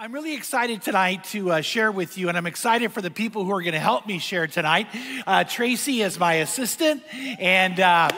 [0.00, 3.42] I'm really excited tonight to uh, share with you, and I'm excited for the people
[3.42, 4.86] who are going to help me share tonight.
[5.26, 7.02] Uh, Tracy is my assistant,
[7.40, 8.08] and uh,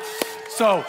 [0.50, 0.84] so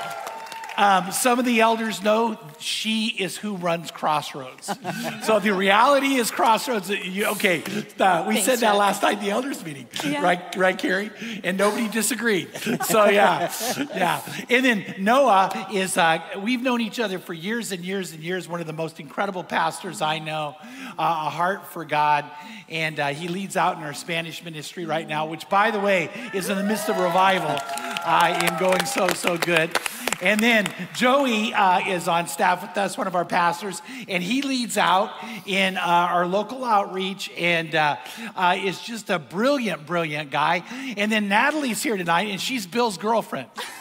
[0.81, 4.65] um, some of the elders know she is who runs Crossroads.
[5.23, 6.89] so the reality is Crossroads.
[6.89, 7.61] You, okay,
[7.99, 10.23] uh, we Thanks, said that last night in the elders meeting, Yeah.
[10.23, 10.55] right?
[10.55, 11.11] Right, Carrie?
[11.43, 12.49] And nobody disagreed.
[12.85, 13.51] So yeah,
[13.95, 14.21] yeah.
[14.49, 15.97] And then Noah is.
[15.97, 18.47] Uh, we've known each other for years and years and years.
[18.49, 20.55] One of the most incredible pastors I know.
[20.97, 22.25] Uh, a heart for God,
[22.69, 26.09] and uh, he leads out in our Spanish ministry right now, which, by the way,
[26.33, 27.55] is in the midst of revival
[28.03, 29.77] uh, and going so so good.
[30.21, 34.41] And then Joey uh, is on staff with us, one of our pastors, and he
[34.41, 35.11] leads out
[35.45, 37.97] in uh, our local outreach and uh,
[38.35, 40.63] uh, is just a brilliant, brilliant guy.
[40.97, 43.49] And then Natalie's here tonight, and she's Bill's girlfriend.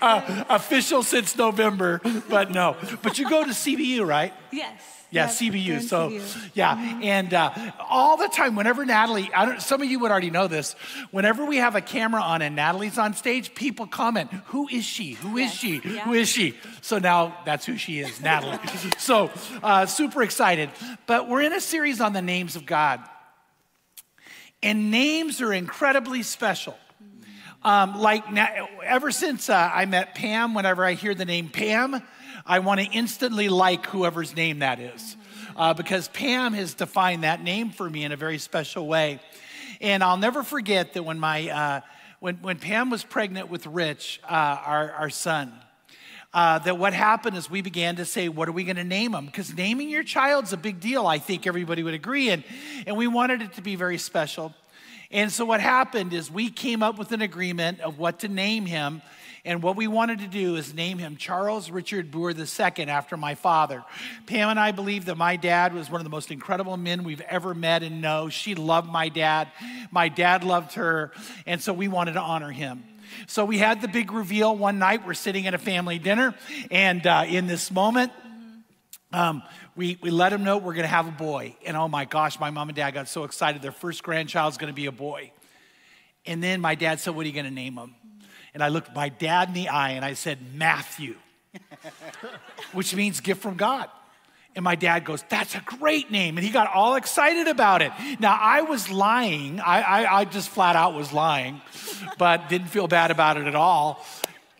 [0.00, 2.76] uh, official since November, but no.
[3.02, 4.32] But you go to CBU, right?
[4.50, 4.80] Yes.
[5.16, 5.80] Yeah, CBU.
[5.82, 6.50] So, CBU.
[6.54, 7.50] yeah, and uh,
[7.88, 10.74] all the time, whenever Natalie, I don't, some of you would already know this.
[11.10, 15.12] Whenever we have a camera on and Natalie's on stage, people comment, "Who is she?
[15.14, 15.80] Who is Yes, she?
[15.84, 16.04] yeah.
[16.04, 18.58] Who is she?" So now that's who she is, Natalie.
[18.98, 19.30] so
[19.62, 20.70] uh, super excited.
[21.06, 23.00] But we're in a series on the names of God,
[24.62, 26.76] and names are incredibly special.
[27.62, 32.00] Um, like na- ever since uh, I met Pam, whenever I hear the name Pam,
[32.48, 35.16] I want to instantly like whoever's name that is,
[35.56, 39.18] uh, because Pam has defined that name for me in a very special way.
[39.80, 41.80] And I'll never forget that when my uh,
[42.20, 45.52] when when Pam was pregnant with Rich, uh, our our son.
[46.32, 49.14] Uh, that what happened is we began to say, what are we going to name
[49.14, 49.24] him?
[49.24, 51.06] Because naming your child's a big deal.
[51.06, 52.44] I think everybody would agree, and
[52.86, 54.54] and we wanted it to be very special.
[55.10, 58.66] And so what happened is we came up with an agreement of what to name
[58.66, 59.02] him.
[59.46, 63.36] And what we wanted to do is name him Charles Richard Booher II after my
[63.36, 63.84] father.
[64.26, 67.20] Pam and I believe that my dad was one of the most incredible men we've
[67.20, 68.28] ever met and know.
[68.28, 69.46] She loved my dad.
[69.92, 71.12] My dad loved her.
[71.46, 72.82] And so we wanted to honor him.
[73.28, 75.06] So we had the big reveal one night.
[75.06, 76.34] We're sitting at a family dinner.
[76.72, 78.10] And uh, in this moment,
[79.12, 79.44] um,
[79.76, 81.54] we, we let him know we're going to have a boy.
[81.64, 83.62] And oh my gosh, my mom and dad got so excited.
[83.62, 85.30] Their first grandchild's going to be a boy.
[86.26, 87.94] And then my dad said, What are you going to name him?
[88.56, 91.16] And I looked my dad in the eye and I said, Matthew,
[92.72, 93.90] which means gift from God.
[94.54, 96.38] And my dad goes, That's a great name.
[96.38, 97.92] And he got all excited about it.
[98.18, 99.60] Now, I was lying.
[99.60, 101.60] I, I, I just flat out was lying,
[102.16, 104.02] but didn't feel bad about it at all.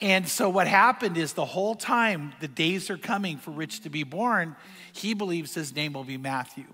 [0.02, 3.88] And so, what happened is the whole time the days are coming for Rich to
[3.88, 4.56] be born,
[4.92, 6.66] he believes his name will be Matthew.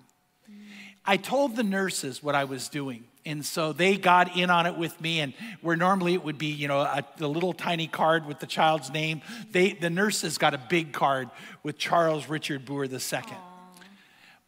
[1.04, 3.04] I told the nurses what I was doing.
[3.24, 5.20] And so they got in on it with me.
[5.20, 8.46] And where normally it would be, you know, a, a little tiny card with the
[8.46, 11.30] child's name, they, the nurses got a big card
[11.62, 13.36] with Charles Richard Booher II.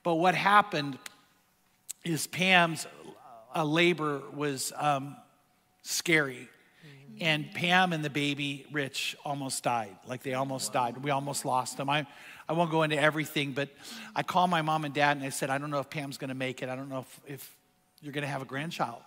[0.02, 0.98] But what happened
[2.04, 2.86] is Pam's
[3.54, 5.16] uh, labor was um,
[5.82, 6.48] scary.
[7.20, 9.96] And Pam and the baby, Rich, almost died.
[10.06, 10.98] Like they almost died.
[10.98, 11.88] We almost lost them.
[11.88, 12.06] I,
[12.48, 13.68] I won't go into everything, but
[14.16, 16.28] I called my mom and dad and I said, I don't know if Pam's going
[16.28, 16.68] to make it.
[16.68, 17.56] I don't know if, if
[18.04, 19.00] you're going to have a grandchild.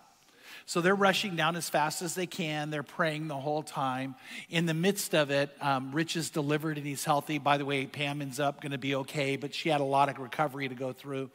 [0.66, 2.70] So they're rushing down as fast as they can.
[2.70, 4.16] They're praying the whole time.
[4.50, 7.38] In the midst of it, um, Rich is delivered and he's healthy.
[7.38, 10.10] By the way, Pam ends up going to be okay, but she had a lot
[10.10, 11.30] of recovery to go through.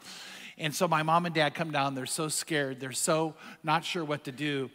[0.58, 1.96] And so my mom and dad come down.
[1.96, 2.80] They're so scared.
[2.80, 4.70] They're so not sure what to do.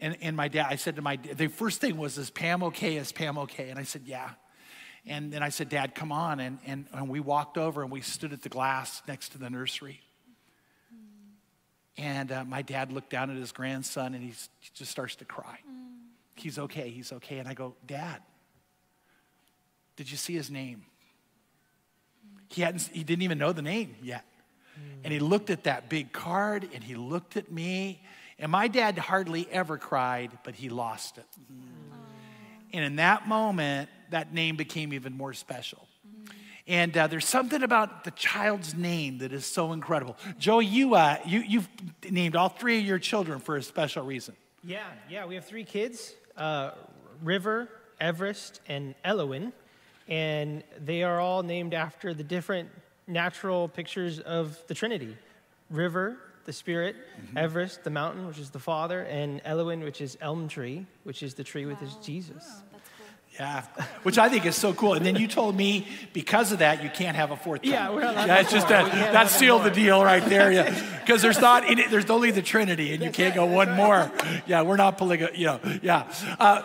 [0.00, 2.96] And, and my dad, I said to my, the first thing was, is Pam okay?
[2.96, 3.70] Is Pam okay?
[3.70, 4.30] And I said, yeah.
[5.06, 6.40] And then I said, Dad, come on.
[6.40, 9.48] And, and, and we walked over and we stood at the glass next to the
[9.48, 10.00] nursery.
[11.96, 14.32] And uh, my dad looked down at his grandson and he
[14.74, 15.58] just starts to cry.
[15.68, 15.96] Mm.
[16.36, 17.38] He's okay, he's okay.
[17.38, 18.22] And I go, Dad,
[19.96, 20.84] did you see his name?
[22.48, 24.24] He, hadn't, he didn't even know the name yet.
[24.74, 25.04] Mm.
[25.04, 28.02] And he looked at that big card and he looked at me.
[28.38, 31.26] And my dad hardly ever cried, but he lost it.
[31.52, 31.90] Mm.
[32.72, 35.86] And in that moment, that name became even more special.
[36.66, 40.16] And uh, there's something about the child's name that is so incredible.
[40.38, 41.68] Joey, you, uh, you, you've
[42.08, 44.36] named all three of your children for a special reason.
[44.62, 46.72] Yeah, yeah, we have three kids uh,
[47.22, 47.68] River,
[48.00, 49.52] Everest, and Elowen.
[50.08, 52.68] And they are all named after the different
[53.06, 55.16] natural pictures of the Trinity
[55.70, 56.96] River, the Spirit,
[57.36, 61.34] Everest, the mountain, which is the Father, and Elowen, which is elm tree, which is
[61.34, 62.62] the tree with his Jesus.
[63.40, 63.62] Yeah,
[64.02, 64.92] which I think is so cool.
[64.92, 67.72] And then you told me because of that, you can't have a fourth child.
[67.72, 69.06] Yeah, we're not allowed Yeah, it's just have that, more.
[69.06, 70.52] We that sealed the deal right there.
[70.52, 73.74] Yeah, because there's not, in it, there's only the Trinity, and you can't go one
[73.74, 74.12] more.
[74.46, 75.38] Yeah, we're not polygamous.
[75.38, 76.12] You know, yeah.
[76.38, 76.62] Uh,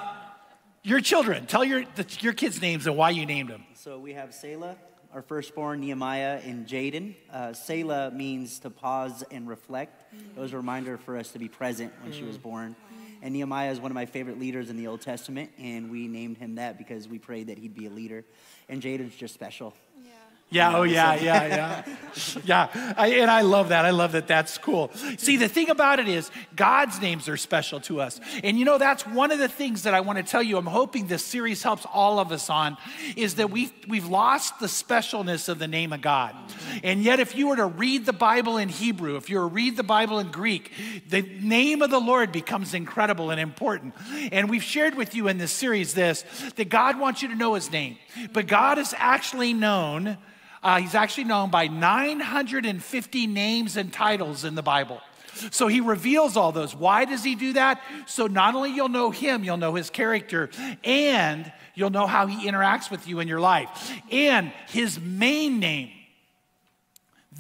[0.84, 3.64] your children, tell your the, your kids' names and why you named them.
[3.76, 4.76] So we have Selah,
[5.14, 7.16] our firstborn, Nehemiah and Jaden.
[7.32, 10.04] Uh, Selah means to pause and reflect.
[10.36, 12.76] It was a reminder for us to be present when she was born.
[13.26, 16.38] And Nehemiah is one of my favorite leaders in the Old Testament, and we named
[16.38, 18.24] him that because we prayed that he'd be a leader.
[18.70, 19.74] And Jaden's just special.
[20.52, 21.96] Yeah, oh yeah, yeah, yeah.
[22.46, 23.84] yeah, I, and I love that.
[23.84, 24.92] I love that that's cool.
[25.18, 28.22] See, the thing about it is, God's names are special to us.
[28.44, 30.58] And you know, that's one of the things that I want to tell you.
[30.58, 32.78] I'm hoping this series helps all of us on
[33.18, 36.36] is that we've, we've lost the specialness of the name of God.
[36.84, 39.54] And yet, if you were to read the Bible in Hebrew, if you were to
[39.54, 40.72] read the Bible in Greek,
[41.10, 43.96] the name of the Lord becomes incredible and important.
[44.32, 46.24] And we've shared with you in this series this
[46.56, 47.98] that God wants you to know his name,
[48.32, 50.18] but God is actually known
[50.66, 55.00] uh, he's actually known by 950 names and titles in the Bible.
[55.52, 56.76] So he reveals all those.
[56.76, 57.84] Why does he do that?
[58.08, 60.50] So not only you'll know him, you'll know his character,
[60.84, 63.92] and you'll know how he interacts with you in your life.
[64.12, 65.92] And his main name,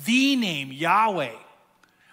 [0.06, 1.34] the name, Yahweh,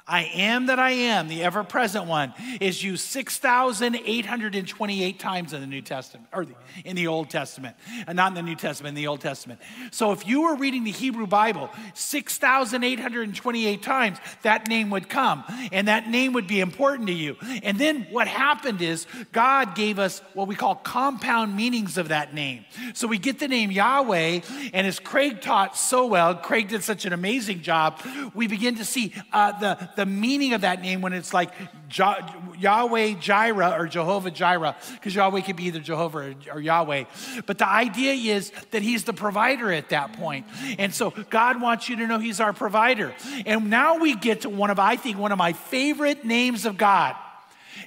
[0.06, 5.66] I am that I am, the ever present one, is used 6,828 times in the
[5.66, 6.46] New Testament, or
[6.84, 7.76] in the Old Testament,
[8.06, 9.60] and uh, not in the New Testament, in the Old Testament.
[9.92, 15.86] So if you were reading the Hebrew Bible 6,828 times, that name would come, and
[15.86, 17.36] that name would be important to you.
[17.62, 22.34] And then what happened is God gave us what we call compound meanings of that
[22.34, 22.64] name.
[22.94, 24.40] So we get the name Yahweh,
[24.72, 28.00] and as Craig taught so well, Craig did such an amazing job,
[28.34, 31.52] we begin to see uh, the the meaning of that name when it's like
[31.90, 37.04] Yahweh Jireh or Jehovah Jireh, because Yahweh could be either Jehovah or, or Yahweh.
[37.46, 40.46] But the idea is that He's the provider at that point.
[40.78, 43.14] And so God wants you to know He's our provider.
[43.46, 46.76] And now we get to one of, I think, one of my favorite names of
[46.76, 47.16] God.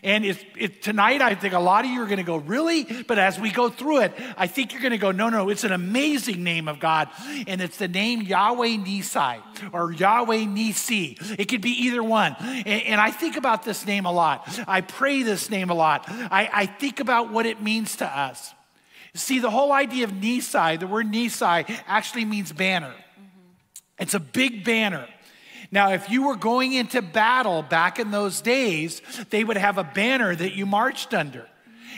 [0.06, 2.84] And it's, it, tonight, I think a lot of you are going to go, really?
[3.08, 5.64] But as we go through it, I think you're going to go, no, no, it's
[5.64, 7.10] an amazing name of God.
[7.48, 9.42] And it's the name Yahweh Nisai
[9.74, 11.18] or Yahweh Nisi.
[11.40, 12.36] It could be either one.
[12.40, 14.48] And, and I think about this name a lot.
[14.68, 16.06] I pray this name a lot.
[16.08, 18.54] I, I think about what it means to us.
[19.16, 22.94] See, the whole idea of Nisai, the word Nisai, actually means banner.
[22.94, 24.04] Mm-hmm.
[24.04, 25.08] It's a big banner.
[25.72, 29.84] Now, if you were going into battle back in those days, they would have a
[29.84, 31.48] banner that you marched under.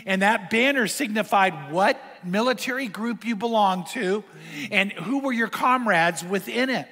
[0.06, 4.24] And that banner signified what military group you belonged to
[4.72, 6.88] and who were your comrades within it.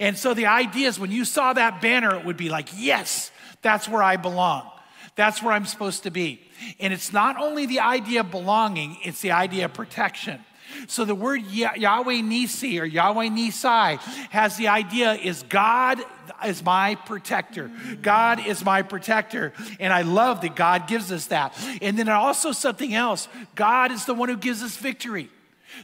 [0.00, 3.30] And so the idea is when you saw that banner, it would be like, yes,
[3.62, 4.70] that's where I belong.
[5.16, 6.40] That's where I'm supposed to be.
[6.80, 10.44] And it's not only the idea of belonging, it's the idea of protection.
[10.86, 13.98] So the word Yahweh Nisi or Yahweh Nisai
[14.30, 16.00] has the idea is God
[16.44, 17.70] is my protector.
[18.02, 19.52] God is my protector.
[19.80, 21.56] And I love that God gives us that.
[21.80, 25.30] And then also something else God is the one who gives us victory.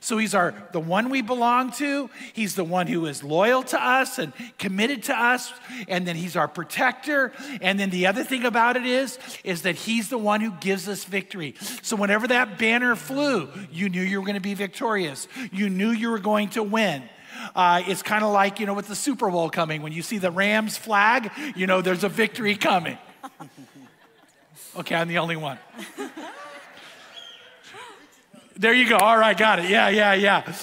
[0.01, 2.11] So he's our the one we belong to.
[2.33, 5.53] He's the one who is loyal to us and committed to us,
[5.89, 7.33] and then he's our protector.
[7.61, 10.89] And then the other thing about it is is that he's the one who gives
[10.89, 11.55] us victory.
[11.83, 15.29] So whenever that banner flew, you knew you were going to be victorious.
[15.53, 17.03] You knew you were going to win.
[17.55, 19.83] Uh, it's kind of like you know with the Super Bowl coming.
[19.83, 22.99] When you see the Rams flag, you know there's a victory coming.
[24.75, 25.59] Okay, I'm the only one.
[28.57, 28.97] There you go.
[28.97, 29.71] All right, got it.
[29.71, 30.55] Yeah, yeah, yeah.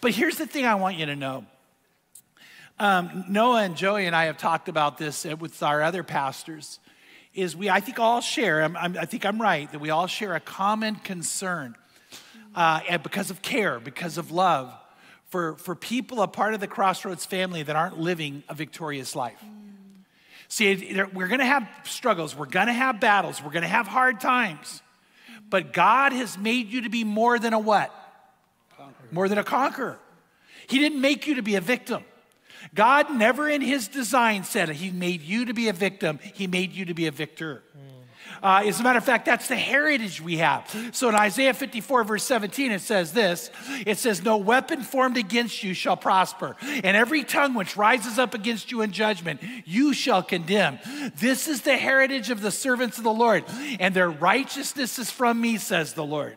[0.00, 1.44] But here's the thing I want you to know.
[2.78, 6.78] Um, Noah and Joey and I have talked about this with our other pastors.
[7.34, 8.62] Is we, I think, all share.
[8.62, 11.74] I'm, I'm, i think I'm right that we all share a common concern,
[12.54, 14.72] uh, and because of care, because of love,
[15.26, 19.42] for for people a part of the Crossroads family that aren't living a victorious life.
[20.48, 22.36] See, we're going to have struggles.
[22.36, 23.42] We're going to have battles.
[23.42, 24.80] We're going to have hard times.
[25.48, 27.92] But God has made you to be more than a what?
[28.76, 29.08] Conqueror.
[29.12, 29.98] More than a conqueror.
[30.68, 32.04] He didn't make you to be a victim.
[32.74, 36.72] God never in his design said he made you to be a victim, he made
[36.72, 37.62] you to be a victor.
[37.72, 37.95] Hmm.
[38.42, 40.68] Uh, as a matter of fact, that's the heritage we have.
[40.92, 43.50] So in Isaiah 54, verse 17, it says this
[43.86, 48.34] It says, No weapon formed against you shall prosper, and every tongue which rises up
[48.34, 50.78] against you in judgment, you shall condemn.
[51.16, 53.44] This is the heritage of the servants of the Lord,
[53.80, 56.36] and their righteousness is from me, says the Lord.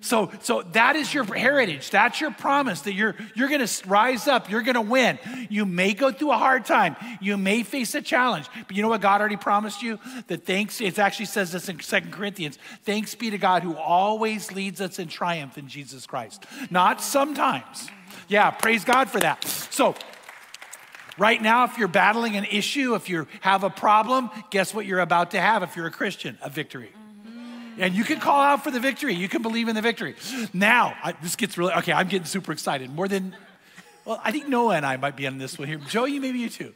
[0.00, 1.90] So, so that is your heritage.
[1.90, 4.50] That's your promise that you're, you're going to rise up.
[4.50, 5.18] You're going to win.
[5.48, 6.96] You may go through a hard time.
[7.20, 8.46] You may face a challenge.
[8.66, 9.98] But you know what God already promised you?
[10.28, 14.52] That thanks, it actually says this in Second Corinthians thanks be to God who always
[14.52, 16.44] leads us in triumph in Jesus Christ.
[16.70, 17.88] Not sometimes.
[18.28, 19.44] Yeah, praise God for that.
[19.44, 19.94] So,
[21.18, 25.00] Right now, if you're battling an issue, if you have a problem, guess what you're
[25.00, 26.36] about to have if you're a Christian?
[26.42, 26.92] A victory.
[27.78, 29.14] And you can call out for the victory.
[29.14, 30.14] You can believe in the victory.
[30.52, 32.90] Now, I, this gets really, okay, I'm getting super excited.
[32.90, 33.34] More than,
[34.06, 35.78] Well, I think Noah and I might be on this one here.
[35.78, 36.72] Joey, maybe you too.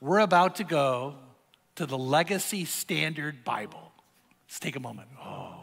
[0.00, 1.14] We're about to go
[1.76, 3.92] to the Legacy Standard Bible.
[4.48, 5.08] Let's take a moment.
[5.22, 5.62] Oh.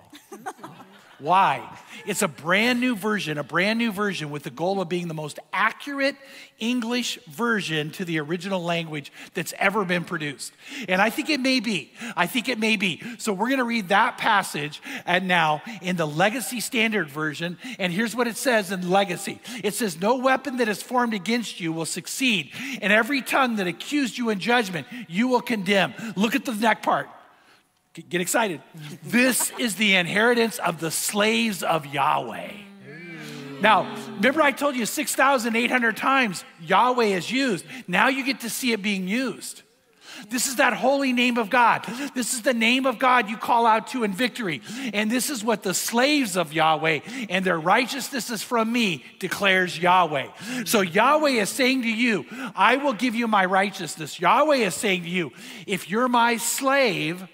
[1.20, 1.68] Why?
[2.06, 5.14] It's a brand new version, a brand new version with the goal of being the
[5.14, 6.16] most accurate
[6.60, 10.54] English version to the original language that's ever been produced.
[10.88, 11.92] And I think it may be.
[12.16, 13.02] I think it may be.
[13.18, 17.58] So we're going to read that passage and now in the Legacy Standard Version.
[17.80, 21.60] And here's what it says in Legacy it says, No weapon that is formed against
[21.60, 25.94] you will succeed, and every tongue that accused you in judgment, you will condemn.
[26.16, 27.10] Look at the neck part.
[28.10, 28.62] Get excited.
[29.04, 32.52] This is the inheritance of the slaves of Yahweh.
[33.62, 37.66] Now, remember I told you 6,800 times Yahweh is used.
[37.88, 39.62] Now you get to see it being used.
[40.30, 41.86] This is that holy name of God.
[42.14, 44.62] This is the name of God you call out to in victory.
[44.94, 47.00] And this is what the slaves of Yahweh
[47.30, 50.28] and their righteousness is from me declares Yahweh.
[50.66, 52.26] So Yahweh is saying to you,
[52.56, 54.20] I will give you my righteousness.
[54.20, 55.32] Yahweh is saying to you,
[55.68, 57.28] if you're my slave,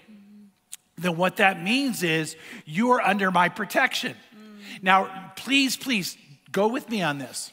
[1.02, 4.14] then what that means is you are under my protection.
[4.34, 4.82] Mm.
[4.82, 6.16] Now, please, please
[6.50, 7.52] go with me on this.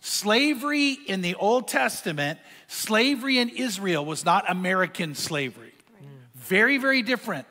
[0.00, 5.72] Slavery in the Old Testament, slavery in Israel was not American slavery.
[6.34, 7.46] Very, very different.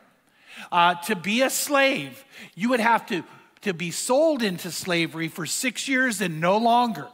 [0.69, 2.23] Uh, to be a slave,
[2.55, 3.23] you would have to,
[3.61, 7.07] to be sold into slavery for six years and no longer.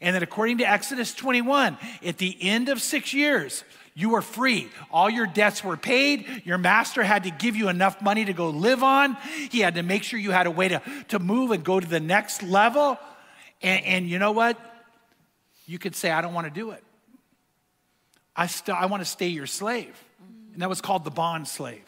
[0.00, 3.64] And then, according to Exodus 21, at the end of six years,
[3.98, 4.68] you were free.
[4.92, 6.42] All your debts were paid.
[6.44, 9.16] Your master had to give you enough money to go live on.
[9.50, 11.86] He had to make sure you had a way to, to move and go to
[11.86, 12.96] the next level.
[13.60, 14.56] And, and you know what?
[15.66, 16.84] You could say, I don't want to do it.
[18.36, 20.00] I, st- I want to stay your slave.
[20.52, 21.82] And that was called the bond slave.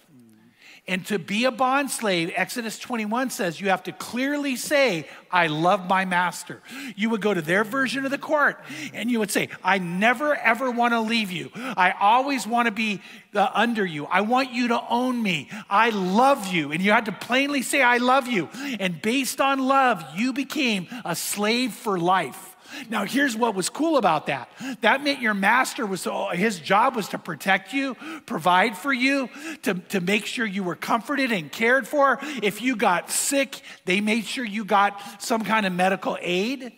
[0.90, 5.46] And to be a bond slave, Exodus 21 says you have to clearly say, I
[5.46, 6.62] love my master.
[6.96, 8.58] You would go to their version of the court
[8.92, 11.52] and you would say, I never ever want to leave you.
[11.54, 13.00] I always want to be
[13.36, 14.06] uh, under you.
[14.06, 15.48] I want you to own me.
[15.70, 16.72] I love you.
[16.72, 18.48] And you had to plainly say, I love you.
[18.80, 22.49] And based on love, you became a slave for life.
[22.88, 24.50] Now, here's what was cool about that.
[24.80, 27.96] That meant your master was, uh, his job was to protect you,
[28.26, 29.28] provide for you,
[29.62, 32.18] to, to make sure you were comforted and cared for.
[32.42, 36.72] If you got sick, they made sure you got some kind of medical aid.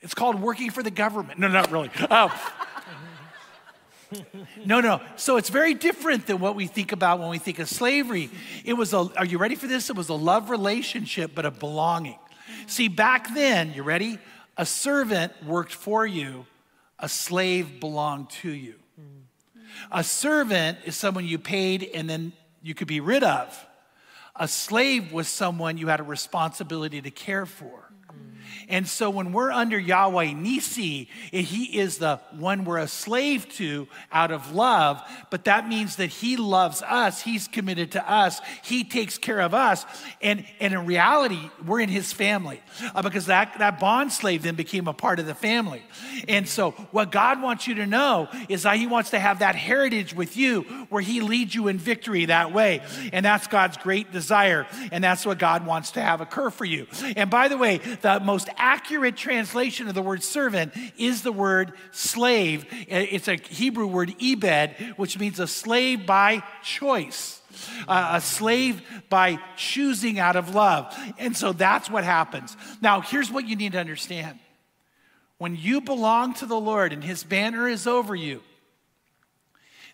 [0.00, 1.38] It's called working for the government.
[1.38, 1.90] No, not really.
[2.10, 2.32] Oh.
[4.64, 5.00] no, no.
[5.16, 8.30] So it's very different than what we think about when we think of slavery.
[8.64, 9.90] It was a, are you ready for this?
[9.90, 12.18] It was a love relationship, but a belonging.
[12.66, 14.18] See, back then, you ready?
[14.56, 16.46] A servant worked for you,
[16.98, 18.74] a slave belonged to you.
[19.90, 22.32] A servant is someone you paid and then
[22.62, 23.66] you could be rid of.
[24.36, 27.81] A slave was someone you had a responsibility to care for.
[28.68, 33.88] And so when we're under Yahweh Nisi, he is the one we're a slave to
[34.10, 38.84] out of love, but that means that he loves us, he's committed to us, he
[38.84, 39.84] takes care of us.
[40.20, 42.60] And, and in reality, we're in his family
[42.94, 45.82] uh, because that, that bond slave then became a part of the family.
[46.28, 49.54] And so what God wants you to know is that he wants to have that
[49.54, 52.82] heritage with you where he leads you in victory that way.
[53.12, 54.66] And that's God's great desire.
[54.90, 56.86] And that's what God wants to have occur for you.
[57.16, 61.72] And by the way, the most accurate translation of the word servant is the word
[61.90, 62.66] slave.
[62.88, 67.40] It's a Hebrew word ebed, which means a slave by choice.
[67.86, 70.96] Uh, a slave by choosing out of love.
[71.18, 72.56] And so that's what happens.
[72.80, 74.38] Now, here's what you need to understand
[75.42, 78.42] when you belong to the Lord and his banner is over you,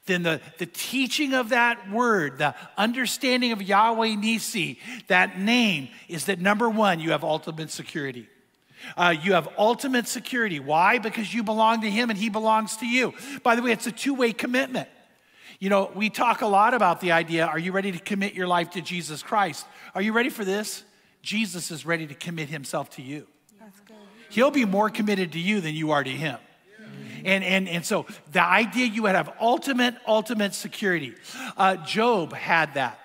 [0.05, 6.27] then the, the teaching of that word, the understanding of Yahweh Nisi, that name, is
[6.27, 8.29] that number one, you have ultimate security.
[8.97, 10.61] Uh, you have ultimate security.
[10.61, 10.99] Why?
[10.99, 13.15] Because you belong to Him and He belongs to you.
[13.43, 14.89] By the way, it's a two way commitment.
[15.59, 18.47] You know, we talk a lot about the idea are you ready to commit your
[18.47, 19.67] life to Jesus Christ?
[19.95, 20.85] Are you ready for this?
[21.23, 23.27] Jesus is ready to commit Himself to you.
[24.31, 26.39] He'll be more committed to you than you are to Him.
[27.25, 31.15] And, and, and so the idea you would have ultimate, ultimate security.
[31.57, 33.01] Uh, Job had that.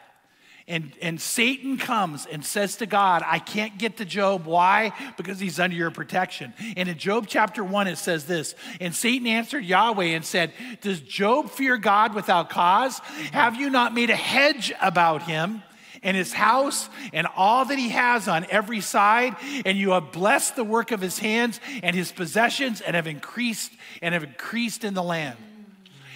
[0.65, 4.45] And, and Satan comes and says to God, I can't get to Job.
[4.45, 4.93] Why?
[5.17, 6.53] Because he's under your protection.
[6.77, 11.01] And in Job chapter 1, it says this And Satan answered Yahweh and said, Does
[11.01, 12.99] Job fear God without cause?
[13.33, 15.63] Have you not made a hedge about him?
[16.05, 20.57] and his house and all that he has on every side, and you have blessed
[20.57, 24.93] the work of his hands and his possessions and have increased and have increased in
[24.95, 25.37] the land.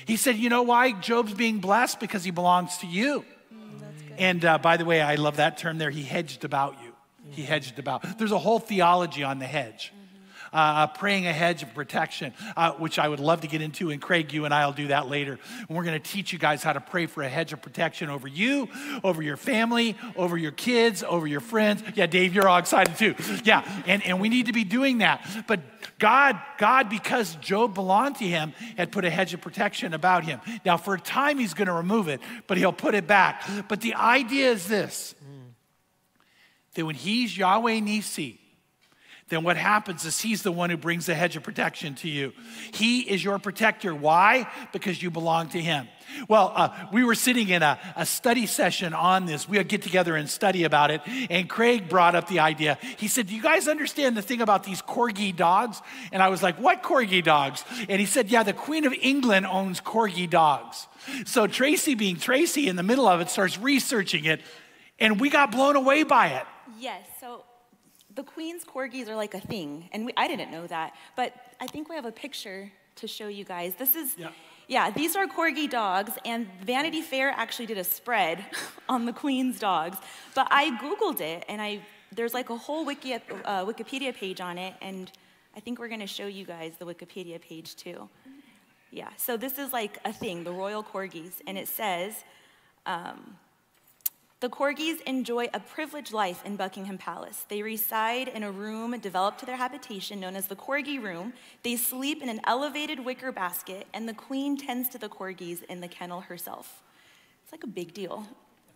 [0.06, 2.01] He said, You know why Job's being blessed?
[2.01, 3.24] Because he belongs to you.
[4.18, 5.90] And uh, by the way, I love that term there.
[5.90, 6.94] He hedged about you.
[7.32, 8.18] He hedged about.
[8.18, 9.94] There's a whole theology on the hedge.
[10.54, 13.89] Uh, praying a hedge of protection, uh, which I would love to get into.
[13.89, 15.39] And Craig, you and I will do that later.
[15.68, 18.10] And we're going to teach you guys how to pray for a hedge of protection
[18.10, 18.70] over you,
[19.04, 21.84] over your family, over your kids, over your friends.
[21.96, 23.16] Yeah, Dave, you're all excited too.
[23.44, 25.25] Yeah, and, and we need to be doing that.
[25.48, 25.62] But
[26.00, 30.39] God, God, because Job belonged to him, had put a hedge of protection about him.
[30.66, 33.44] Now, for a time, he's going to remove it, but he'll put it back.
[33.68, 35.16] But the idea is this
[36.75, 38.39] that when he's Yahweh Nisi,
[39.29, 42.31] then what happens is he's the one who brings the hedge of protection to you.
[42.72, 43.93] He is your protector.
[43.93, 44.50] Why?
[44.72, 45.89] Because you belong to him.
[46.29, 49.48] Well, uh, we were sitting in a, a study session on this.
[49.48, 51.01] We'll get together and study about it.
[51.29, 52.77] And Craig brought up the idea.
[52.98, 55.81] He said, Do you guys understand the thing about these corgi dogs?
[56.13, 57.65] And I was like, What corgi dogs?
[57.89, 60.88] And he said, Yeah, the Queen of England owns corgi dogs.
[61.25, 64.41] So Tracy, being Tracy in the middle of it, starts researching it.
[65.00, 66.46] And we got blown away by it.
[66.79, 67.07] Yes,
[68.18, 71.68] the Queen's corgis are like a thing, and we, I didn't know that, but I
[71.68, 73.76] think we have a picture to show you guys.
[73.76, 74.32] This is, Yeah.
[74.68, 78.44] yeah, these are corgi dogs, and Vanity Fair actually did a spread
[78.90, 79.98] on the Queen's dogs.
[80.34, 81.82] But I Googled it, and I
[82.12, 83.20] there's like a whole Wiki, uh,
[83.72, 85.12] Wikipedia page on it, and
[85.56, 88.10] I think we're gonna show you guys the Wikipedia page too.
[88.90, 92.24] Yeah, so this is like a thing, the royal corgis, and it says,
[94.39, 97.46] the corgis enjoy a privileged life in Buckingham Palace.
[97.50, 101.34] They reside in a room developed to their habitation known as the corgi room.
[101.63, 105.82] They sleep in an elevated wicker basket, and the queen tends to the corgis in
[105.82, 106.84] the kennel herself.
[107.44, 108.27] It's like a big deal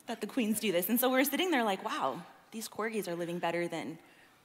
[0.07, 0.89] that the queens do this.
[0.89, 3.99] And so we're sitting there like, wow, these corgis are living better than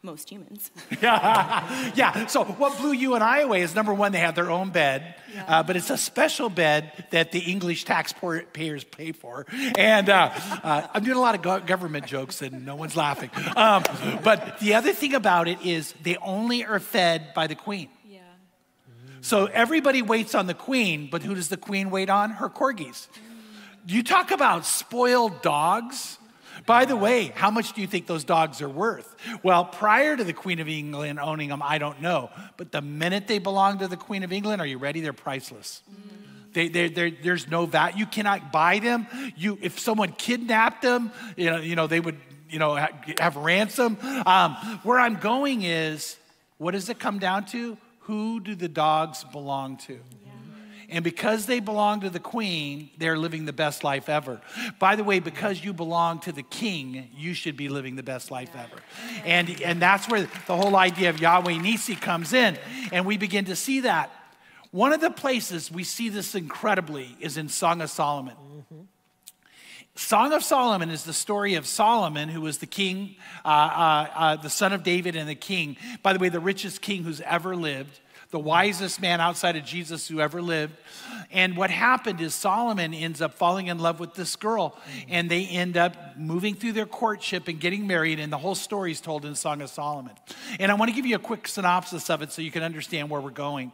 [0.07, 0.71] most humans.
[1.03, 2.27] Yeah, yeah.
[2.27, 5.17] so what blew you and I away is number one, they have their own bed,
[5.47, 9.45] uh, but it's a special bed that the English taxpayers pay for.
[9.77, 10.31] And uh,
[10.63, 13.31] uh, I'm doing a lot of government jokes and no one's laughing.
[13.57, 13.83] Um,
[14.23, 17.89] but the other thing about it is they only are fed by the queen.
[18.09, 18.21] Yeah.
[19.21, 22.31] So everybody waits on the queen, but who does the queen wait on?
[22.31, 23.09] Her corgis.
[23.87, 26.19] You talk about spoiled dogs.
[26.67, 29.15] By the way, how much do you think those dogs are worth?
[29.43, 32.31] Well, prior to the Queen of England owning them, I don't know.
[32.57, 35.01] But the minute they belong to the Queen of England, are you ready?
[35.01, 35.83] They're priceless.
[36.53, 37.99] They, they, they're- there's no value.
[37.99, 39.07] You cannot buy them.
[39.37, 43.37] You, if someone kidnapped them, you know, you know they would you know, ha- have
[43.37, 43.99] ransom.
[44.25, 46.17] Um, where I'm going is,
[46.59, 47.77] what does it come down to?
[48.01, 49.99] Who do the dogs belong to?
[50.89, 54.41] And because they belong to the queen, they're living the best life ever.
[54.79, 58.31] By the way, because you belong to the king, you should be living the best
[58.31, 58.81] life ever.
[59.25, 62.57] And, and that's where the whole idea of Yahweh Nisi comes in.
[62.93, 64.11] And we begin to see that.
[64.71, 68.35] One of the places we see this incredibly is in Song of Solomon.
[69.95, 74.37] Song of Solomon is the story of Solomon, who was the king, uh, uh, uh,
[74.37, 75.79] the son of David and the king.
[76.03, 80.09] By the way, the richest king who's ever lived, the wisest man outside of Jesus
[80.09, 80.75] who ever lived.
[81.31, 84.77] And what happened is Solomon ends up falling in love with this girl,
[85.09, 88.21] and they end up moving through their courtship and getting married.
[88.21, 90.13] And the whole story is told in Song of Solomon.
[90.59, 93.11] And I want to give you a quick synopsis of it so you can understand
[93.11, 93.73] where we're going.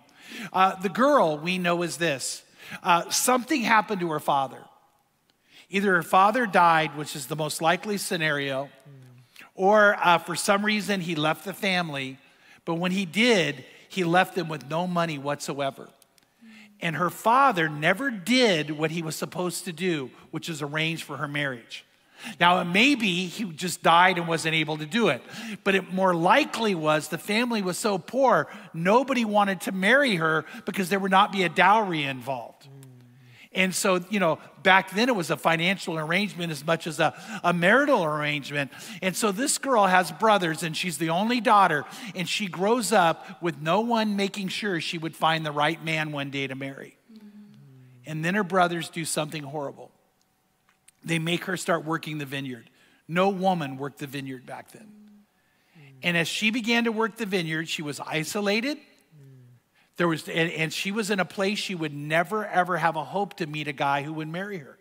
[0.52, 2.42] Uh, the girl we know is this
[2.82, 4.62] uh, something happened to her father.
[5.70, 8.68] Either her father died, which is the most likely scenario,
[9.54, 12.18] or uh, for some reason he left the family.
[12.64, 15.86] But when he did, he left them with no money whatsoever.
[16.80, 21.18] And her father never did what he was supposed to do, which is arrange for
[21.18, 21.84] her marriage.
[22.40, 25.22] Now, it may be he just died and wasn't able to do it,
[25.62, 30.46] but it more likely was the family was so poor, nobody wanted to marry her
[30.64, 32.68] because there would not be a dowry involved.
[33.54, 37.14] And so, you know, back then it was a financial arrangement as much as a,
[37.44, 38.70] a marital arrangement.
[39.02, 41.84] And so this girl has brothers, and she's the only daughter,
[42.14, 46.12] and she grows up with no one making sure she would find the right man
[46.12, 46.96] one day to marry.
[48.06, 49.90] And then her brothers do something horrible.
[51.04, 52.70] They make her start working the vineyard.
[53.06, 54.88] No woman worked the vineyard back then.
[56.02, 58.78] And as she began to work the vineyard, she was isolated.
[60.02, 63.04] There was, and, and she was in a place she would never, ever have a
[63.04, 64.76] hope to meet a guy who would marry her.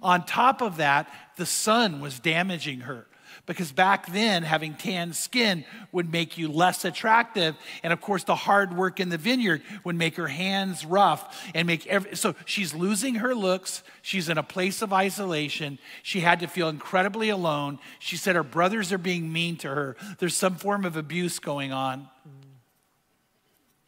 [0.00, 3.06] On top of that, the sun was damaging her
[3.44, 7.54] because back then, having tan skin would make you less attractive.
[7.82, 11.66] And of course, the hard work in the vineyard would make her hands rough and
[11.66, 13.82] make every, so she's losing her looks.
[14.00, 15.78] She's in a place of isolation.
[16.02, 17.78] She had to feel incredibly alone.
[17.98, 19.98] She said her brothers are being mean to her.
[20.18, 22.08] There's some form of abuse going on.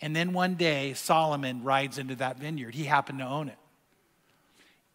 [0.01, 2.75] And then one day, Solomon rides into that vineyard.
[2.75, 3.59] He happened to own it.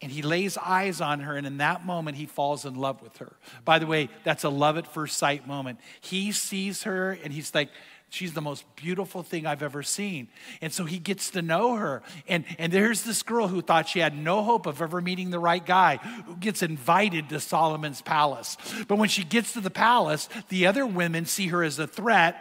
[0.01, 3.17] And he lays eyes on her, and in that moment, he falls in love with
[3.17, 3.37] her.
[3.63, 5.79] By the way, that's a love at first sight moment.
[6.01, 7.69] He sees her, and he's like,
[8.13, 10.27] She's the most beautiful thing I've ever seen.
[10.61, 12.03] And so he gets to know her.
[12.27, 15.39] And, and there's this girl who thought she had no hope of ever meeting the
[15.39, 18.55] right guy who gets invited to Solomon's palace.
[18.87, 22.37] But when she gets to the palace, the other women see her as a threat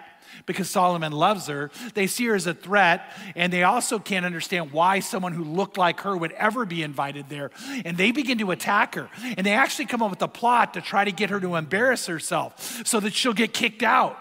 [0.47, 1.71] because Solomon loves her.
[1.95, 5.77] They see her as a threat, and they also can't understand why someone who looked
[5.77, 7.51] like her would ever be invited there.
[7.85, 9.09] And they begin to attack her.
[9.37, 12.07] And they actually come up with a plot to try to get her to embarrass
[12.07, 14.19] herself so that she'll get kicked out.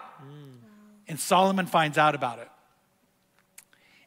[1.08, 2.48] And Solomon finds out about it.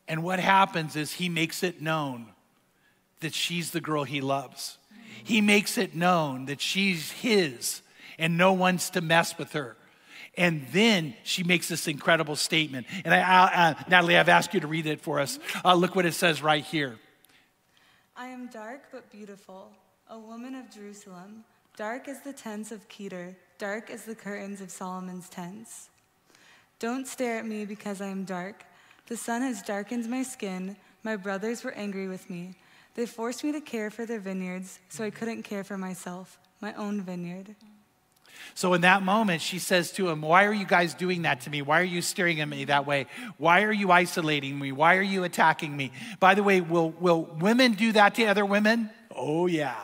[0.08, 2.28] And what happens is he makes it known
[3.22, 4.78] that she's the girl he loves.
[5.24, 7.82] He makes it known that she's his
[8.18, 9.76] and no one's to mess with her.
[10.38, 12.88] And then she makes this incredible statement.
[13.06, 15.40] And I, I, Natalie, I've asked you to read it for us.
[15.64, 16.98] Uh, look what it says right here.
[18.18, 19.72] I am dark but beautiful,
[20.10, 21.44] a woman of Jerusalem,
[21.78, 25.90] dark as the tents of Kedar, dark as the curtains of Solomon's tents.
[26.80, 28.64] Don't stare at me because I am dark.
[29.08, 30.76] The sun has darkened my skin.
[31.04, 32.56] My brothers were angry with me.
[32.96, 36.74] They forced me to care for their vineyards, so I couldn't care for myself, my
[36.74, 37.56] own vineyard.
[38.54, 41.50] So in that moment, she says to him, Why are you guys doing that to
[41.50, 41.62] me?
[41.62, 43.08] Why are you staring at me that way?
[43.38, 44.72] Why are you isolating me?
[44.72, 45.92] Why are you attacking me?
[46.20, 48.90] By the way, will, will women do that to other women?
[49.18, 49.76] Oh, yeah.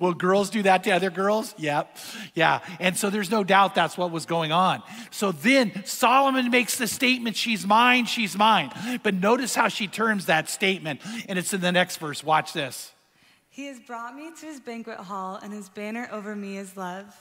[0.00, 1.54] Will girls do that to other girls?
[1.58, 1.96] Yep.
[2.34, 2.60] Yeah.
[2.80, 4.82] And so there's no doubt that's what was going on.
[5.10, 8.72] So then Solomon makes the statement, She's mine, she's mine.
[9.02, 11.00] But notice how she terms that statement.
[11.28, 12.24] And it's in the next verse.
[12.24, 12.92] Watch this.
[13.48, 17.14] He has brought me to his banquet hall, and his banner over me is love.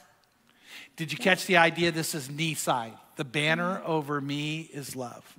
[0.96, 1.92] Did you catch the idea?
[1.92, 2.92] This is Nisai.
[3.16, 5.38] The banner over me is love.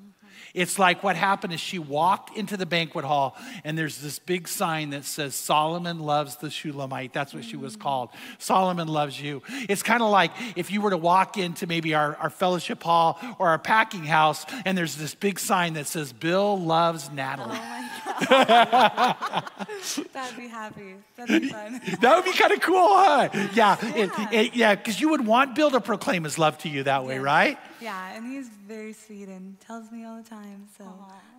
[0.55, 4.49] It's like what happened is she walked into the banquet hall, and there's this big
[4.49, 7.13] sign that says, Solomon loves the Shulamite.
[7.13, 7.81] That's what she was mm.
[7.81, 8.11] called.
[8.39, 9.43] Solomon loves you.
[9.69, 13.19] It's kind of like if you were to walk into maybe our, our fellowship hall
[13.39, 17.59] or our packing house, and there's this big sign that says, Bill loves Natalie.
[17.59, 17.81] Oh
[20.13, 20.95] That'd be happy.
[21.17, 21.81] That'd be fun.
[22.01, 23.29] that would be kind of cool, huh?
[23.55, 26.85] Yeah, yeah, it, yeah, because you would want Bill to proclaim his love to you
[26.85, 27.23] that way, Yeah.
[27.23, 27.59] right?
[27.81, 30.69] Yeah, and he's very sweet and tells me all the time.
[30.77, 30.85] So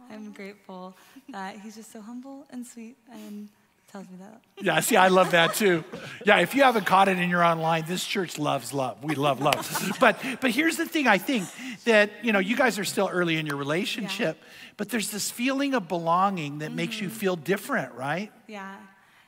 [0.10, 0.96] I'm grateful
[1.30, 3.50] that he's just so humble and sweet and
[3.92, 4.42] tells me that.
[4.64, 5.84] Yeah, see, I love that too.
[6.26, 9.04] Yeah, if you haven't caught it and you're online, this church loves love.
[9.04, 9.98] We love love.
[10.00, 11.46] But but here's the thing I think
[11.86, 14.42] that, you know, you guys are still early in your relationship,
[14.78, 18.32] but there's this feeling of belonging that makes you feel different, right?
[18.48, 18.76] Yeah,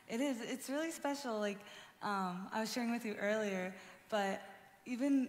[0.07, 0.37] it is.
[0.41, 1.39] It's really special.
[1.39, 1.59] Like
[2.01, 3.73] um, I was sharing with you earlier,
[4.09, 4.41] but
[4.85, 5.27] even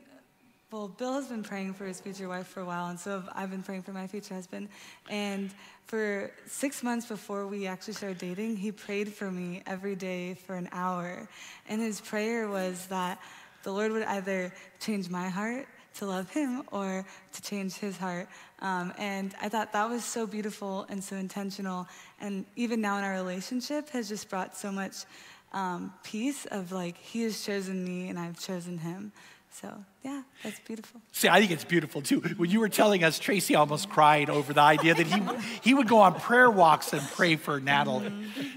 [0.75, 3.49] well, Bill has been praying for his future wife for a while, and so I've
[3.49, 4.69] been praying for my future husband.
[5.09, 5.55] And
[5.87, 10.57] for six months before we actually started dating, he prayed for me every day for
[10.57, 11.29] an hour.
[11.69, 13.21] And his prayer was that
[13.63, 18.27] the Lord would either change my heart to love him or to change his heart.
[18.59, 21.87] Um, and I thought that was so beautiful and so intentional.
[22.21, 25.05] And even now in our relationship has just brought so much
[25.53, 29.13] um, peace of like, he has chosen me and I've chosen him.
[29.61, 31.01] So yeah, that's beautiful.
[31.13, 32.21] See, I think it's beautiful too.
[32.37, 35.23] When you were telling us, Tracy almost cried over the idea that he,
[35.63, 38.13] he would go on prayer walks and pray for Natalie.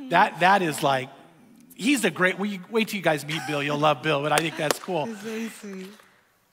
[0.10, 1.10] That, that is like,
[1.75, 3.62] he's a great, well, you, wait till you guys meet Bill.
[3.62, 5.05] You'll love Bill, but I think that's cool.
[5.05, 5.88] Very sweet.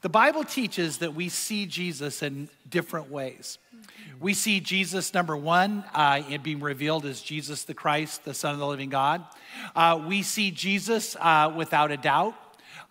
[0.02, 3.56] The Bible teaches that we see Jesus in different ways.
[4.20, 8.52] We see Jesus, number one, uh, in being revealed as Jesus the Christ, the Son
[8.52, 9.24] of the living God.
[9.74, 12.34] Uh, we see Jesus, uh, without a doubt,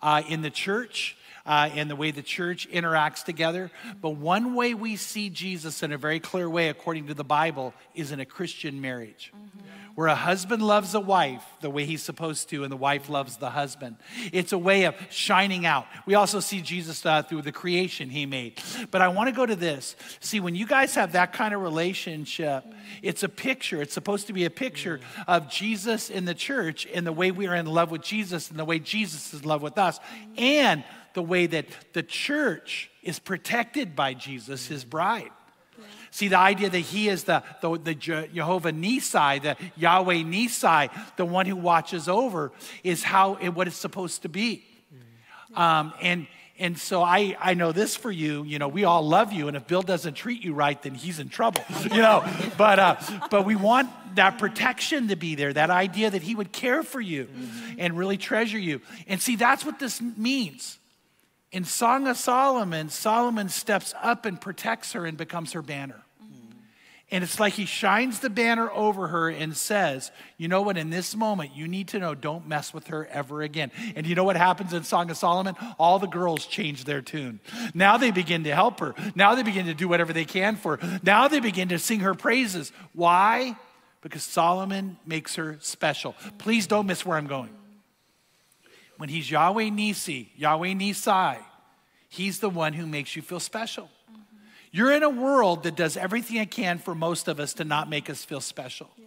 [0.02, 1.16] uh, in the church.
[1.46, 3.70] Uh, and the way the church interacts together.
[4.00, 7.74] But one way we see Jesus in a very clear way, according to the Bible,
[7.94, 9.30] is in a Christian marriage
[9.94, 13.36] where a husband loves a wife the way he's supposed to, and the wife loves
[13.36, 13.96] the husband.
[14.32, 15.86] It's a way of shining out.
[16.04, 18.60] We also see Jesus uh, through the creation he made.
[18.90, 19.94] But I want to go to this.
[20.20, 22.64] See, when you guys have that kind of relationship,
[23.02, 23.80] it's a picture.
[23.82, 27.46] It's supposed to be a picture of Jesus in the church and the way we
[27.46, 30.00] are in love with Jesus and the way Jesus is in love with us,
[30.36, 30.82] and
[31.14, 35.30] the way that the church is protected by Jesus, his bride.
[36.10, 41.24] See, the idea that he is the, the, the Jehovah Nisai, the Yahweh Nisai, the
[41.24, 42.52] one who watches over,
[42.84, 44.64] is how and what it's supposed to be.
[45.56, 49.32] Um, and, and so I, I know this for you, you know, we all love
[49.32, 52.24] you, and if Bill doesn't treat you right, then he's in trouble, you know.
[52.56, 52.96] But, uh,
[53.28, 57.00] but we want that protection to be there, that idea that he would care for
[57.00, 57.28] you
[57.76, 58.80] and really treasure you.
[59.08, 60.78] And see, that's what this means.
[61.54, 66.02] In Song of Solomon, Solomon steps up and protects her and becomes her banner.
[67.12, 70.90] And it's like he shines the banner over her and says, You know what, in
[70.90, 73.70] this moment, you need to know don't mess with her ever again.
[73.94, 75.54] And you know what happens in Song of Solomon?
[75.78, 77.38] All the girls change their tune.
[77.72, 78.96] Now they begin to help her.
[79.14, 81.00] Now they begin to do whatever they can for her.
[81.04, 82.72] Now they begin to sing her praises.
[82.94, 83.56] Why?
[84.00, 86.16] Because Solomon makes her special.
[86.38, 87.50] Please don't miss where I'm going.
[88.96, 91.38] When he's Yahweh Nisi, Yahweh Nisai,
[92.08, 93.90] he's the one who makes you feel special.
[94.10, 94.20] Mm-hmm.
[94.70, 97.88] You're in a world that does everything it can for most of us to not
[97.88, 98.90] make us feel special.
[98.96, 99.06] Yeah.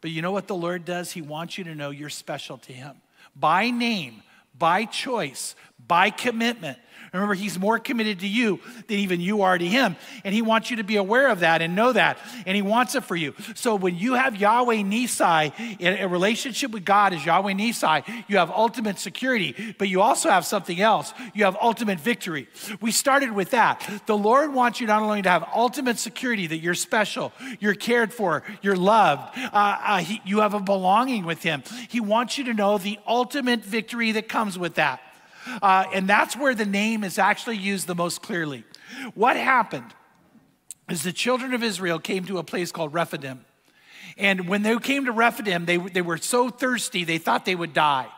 [0.00, 1.10] But you know what the Lord does?
[1.10, 2.96] He wants you to know you're special to Him
[3.34, 4.22] by name,
[4.56, 5.54] by choice,
[5.86, 6.78] by commitment.
[7.12, 9.96] Remember, he's more committed to you than even you are to him.
[10.24, 12.18] And he wants you to be aware of that and know that.
[12.46, 13.34] And he wants it for you.
[13.54, 18.38] So when you have Yahweh Nisai, in a relationship with God is Yahweh Nisai, you
[18.38, 21.12] have ultimate security, but you also have something else.
[21.34, 22.48] You have ultimate victory.
[22.80, 24.02] We started with that.
[24.06, 28.12] The Lord wants you not only to have ultimate security that you're special, you're cared
[28.12, 31.62] for, you're loved, uh, uh, he, you have a belonging with him.
[31.88, 35.00] He wants you to know the ultimate victory that comes with that.
[35.62, 38.64] Uh, and that's where the name is actually used the most clearly.
[39.14, 39.94] What happened
[40.90, 43.44] is the children of Israel came to a place called Rephidim.
[44.16, 47.72] And when they came to Rephidim, they, they were so thirsty, they thought they would
[47.72, 48.08] die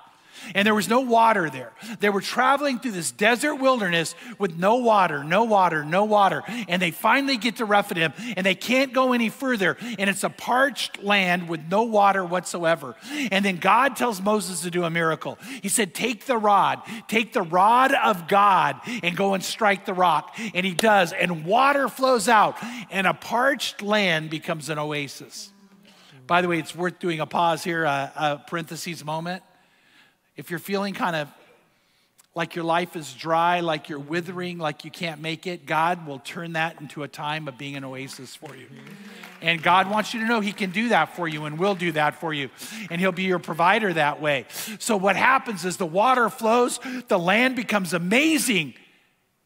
[0.55, 1.73] and there was no water there.
[2.01, 6.43] They were traveling through this desert wilderness with no water, no water, no water.
[6.69, 9.77] And they finally get to Rephidim and they can't go any further.
[9.99, 12.97] And it's a parched land with no water whatsoever.
[13.31, 15.39] And then God tells Moses to do a miracle.
[15.63, 19.95] He said, Take the rod, take the rod of God and go and strike the
[19.95, 20.37] rock.
[20.55, 21.13] And he does.
[21.13, 22.57] And water flows out,
[22.91, 25.53] and a parched land becomes an oasis.
[26.27, 29.43] By the way, it's worth doing a pause here, a, a parentheses moment
[30.41, 31.29] if you're feeling kind of
[32.35, 36.19] like your life is dry, like you're withering, like you can't make it, God will
[36.19, 38.67] turn that into a time of being an oasis for you.
[39.43, 41.93] And God wants you to know He can do that for you and will do
[41.93, 42.49] that for you.
[42.91, 44.47] And He'll be your provider that way.
[44.79, 48.73] So, what happens is the water flows, the land becomes amazing.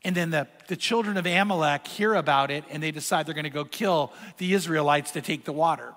[0.05, 3.45] And then the, the children of Amalek hear about it and they decide they're going
[3.45, 5.93] to go kill the Israelites to take the water.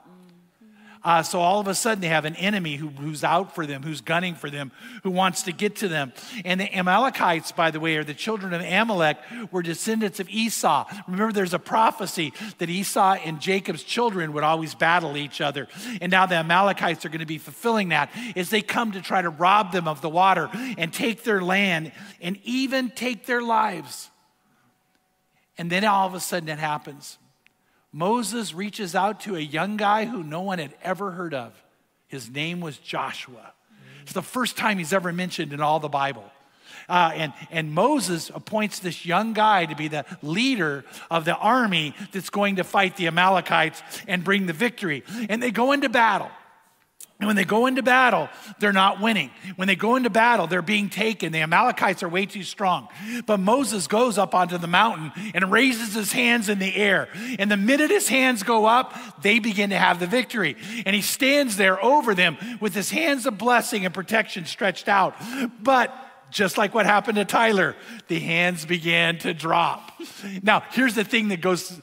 [1.07, 3.81] Uh, so all of a sudden they have an enemy who, who's out for them,
[3.81, 6.11] who's gunning for them, who wants to get to them.
[6.43, 9.17] And the Amalekites, by the way, are the children of Amalek,
[9.49, 10.85] were descendants of Esau.
[11.07, 15.69] Remember, there's a prophecy that Esau and Jacob's children would always battle each other.
[16.01, 19.21] And now the Amalekites are going to be fulfilling that as they come to try
[19.21, 24.09] to rob them of the water and take their land and even take their lives.
[25.57, 27.17] And then all of a sudden it happens.
[27.91, 31.53] Moses reaches out to a young guy who no one had ever heard of.
[32.07, 33.53] His name was Joshua.
[34.03, 36.23] It's the first time he's ever mentioned in all the Bible.
[36.87, 41.93] Uh, and, and Moses appoints this young guy to be the leader of the army
[42.13, 45.03] that's going to fight the Amalekites and bring the victory.
[45.27, 46.31] And they go into battle.
[47.19, 49.31] And when they go into battle, they're not winning.
[49.55, 51.31] When they go into battle, they're being taken.
[51.31, 52.89] The Amalekites are way too strong.
[53.25, 57.09] But Moses goes up onto the mountain and raises his hands in the air.
[57.39, 60.57] And the minute his hands go up, they begin to have the victory.
[60.85, 65.15] And he stands there over them with his hands of blessing and protection stretched out.
[65.59, 65.91] But
[66.29, 67.75] just like what happened to Tyler,
[68.07, 69.91] the hands began to drop.
[70.43, 71.79] Now, here's the thing that goes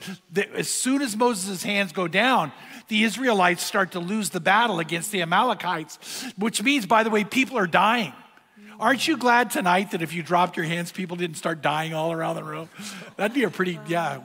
[0.54, 2.52] as soon as Moses' hands go down,
[2.88, 5.98] the Israelites start to lose the battle against the Amalekites,
[6.36, 8.12] which means, by the way, people are dying.
[8.80, 12.12] Aren't you glad tonight that if you dropped your hands, people didn't start dying all
[12.12, 12.68] around the room?
[13.16, 14.20] That'd be a pretty, yeah.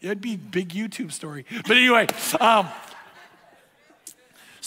[0.00, 1.44] It'd be, be big YouTube story.
[1.66, 2.06] But anyway,
[2.40, 2.68] um,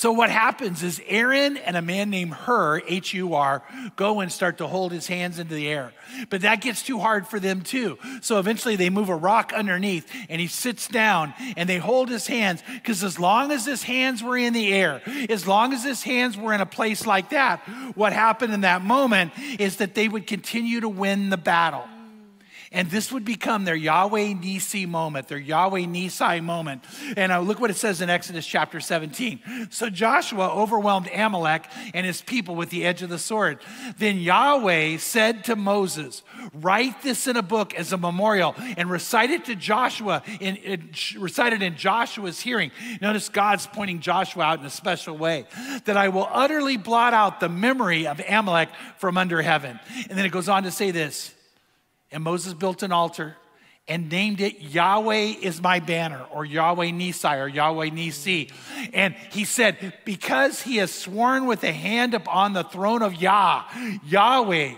[0.02, 3.62] so what happens is Aaron and a man named Hur, H U R,
[3.98, 5.94] go and start to hold his hands into the air.
[6.32, 8.00] But that gets too hard for them too.
[8.22, 12.26] So eventually they move a rock underneath and he sits down and they hold his
[12.26, 16.02] hands because as long as his hands were in the air, as long as his
[16.02, 17.60] hands were in a place like that,
[17.94, 21.88] what happened in that moment is that they would continue to win the battle.
[22.74, 26.86] And this would become their Yahweh Nisi moment, their Yahweh Nisai moment.
[27.18, 29.68] And uh, look what it says in Exodus chapter 17.
[29.72, 33.60] So Joshua overwhelmed Amalek and his people with the edge of the sword.
[33.98, 39.32] Then Yahweh said to Moses, Write this in a book as a memorial and recite
[39.32, 42.72] it to Joshua, in, in, recite it in Joshua's hearing.
[43.02, 45.46] Notice God's pointing Joshua out in a special way
[45.84, 49.78] that I will utterly blot out the memory of Amalek from under heaven.
[50.10, 51.34] And then it goes on to say this.
[52.12, 53.38] And Moses built an altar
[53.88, 58.50] and named it Yahweh is my banner, or Yahweh Nisai, or Yahweh Nisi.
[58.94, 63.64] And he said, Because he has sworn with a hand upon the throne of Yah,
[64.06, 64.76] Yahweh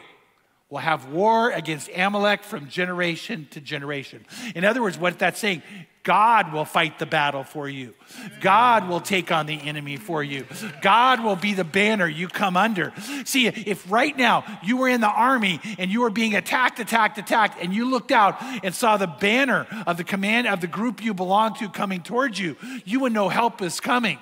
[0.74, 4.26] will have war against Amalek from generation to generation.
[4.56, 5.62] In other words, what that's saying,
[6.02, 7.94] God will fight the battle for you.
[8.42, 10.48] God will take on the enemy for you.
[10.82, 12.92] God will be the banner you come under.
[13.24, 17.20] See, if right now you were in the army and you were being attacked, attacked,
[17.20, 21.04] attacked, and you looked out and saw the banner of the command of the group
[21.04, 24.18] you belong to coming towards you, you would know help is coming.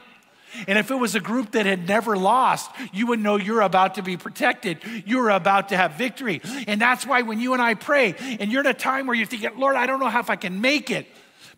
[0.67, 3.95] And if it was a group that had never lost, you would know you're about
[3.95, 4.79] to be protected.
[5.05, 6.41] You're about to have victory.
[6.67, 9.25] And that's why when you and I pray, and you're in a time where you're
[9.25, 11.07] thinking, Lord, I don't know how if I can make it.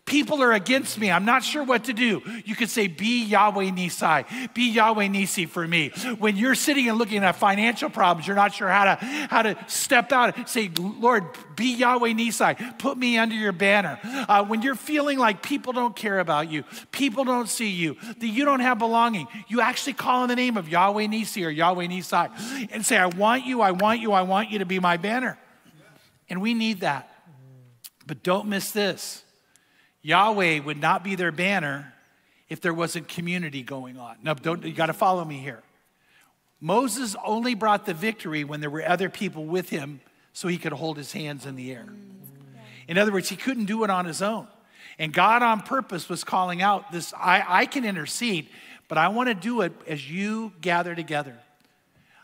[0.05, 1.09] People are against me.
[1.09, 2.21] I'm not sure what to do.
[2.43, 4.53] You could say, Be Yahweh Nisai.
[4.53, 5.91] Be Yahweh Nissi for me.
[6.19, 9.57] When you're sitting and looking at financial problems, you're not sure how to, how to
[9.67, 10.37] step out.
[10.37, 11.23] And say, Lord,
[11.55, 12.77] be Yahweh Nisai.
[12.79, 13.97] Put me under your banner.
[14.03, 18.27] Uh, when you're feeling like people don't care about you, people don't see you, that
[18.27, 21.87] you don't have belonging, you actually call in the name of Yahweh Nissi or Yahweh
[21.87, 24.97] Nisai and say, I want you, I want you, I want you to be my
[24.97, 25.39] banner.
[26.29, 27.09] And we need that.
[28.05, 29.22] But don't miss this.
[30.03, 31.93] Yahweh would not be their banner
[32.49, 34.17] if there wasn't community going on.
[34.21, 35.63] Now, don't, you got to follow me here.
[36.61, 40.01] Moses only brought the victory when there were other people with him
[40.33, 41.85] so he could hold his hands in the air.
[42.87, 44.47] In other words, he couldn't do it on his own.
[44.99, 48.47] And God on purpose was calling out this I, I can intercede,
[48.87, 51.37] but I want to do it as you gather together.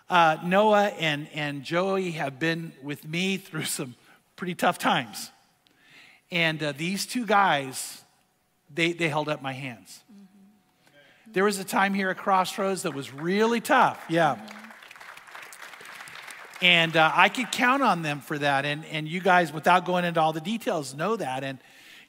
[0.10, 3.96] Uh, Noah and, and Joey have been with me through some
[4.36, 5.32] pretty tough times.
[6.32, 8.04] And uh, these two guys,
[8.74, 10.04] they, they held up my hands.
[10.12, 11.32] Mm-hmm.
[11.34, 14.04] There was a time here at Crossroads that was really tough.
[14.10, 14.38] Yeah.
[16.62, 18.66] And uh, I could count on them for that.
[18.66, 21.44] And, and you guys, without going into all the details, know that.
[21.44, 21.58] And,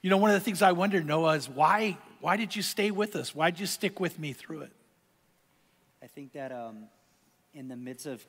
[0.02, 2.90] you know, one of the things I wonder, Noah, is why, why did you stay
[2.90, 3.34] with us?
[3.34, 4.72] Why did you stick with me through it?
[6.02, 6.88] I think that um,
[7.52, 8.24] in the midst of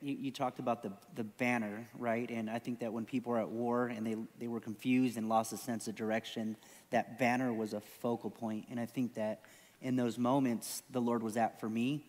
[0.00, 2.30] you, you, talked about the, the banner right?
[2.30, 5.28] And i think that when people were at war and they, they were confused and
[5.28, 6.56] lost a sense of direction
[6.90, 8.66] that banner was a focal point.
[8.70, 9.40] And i think that
[9.80, 12.04] in those moments the lord was at for me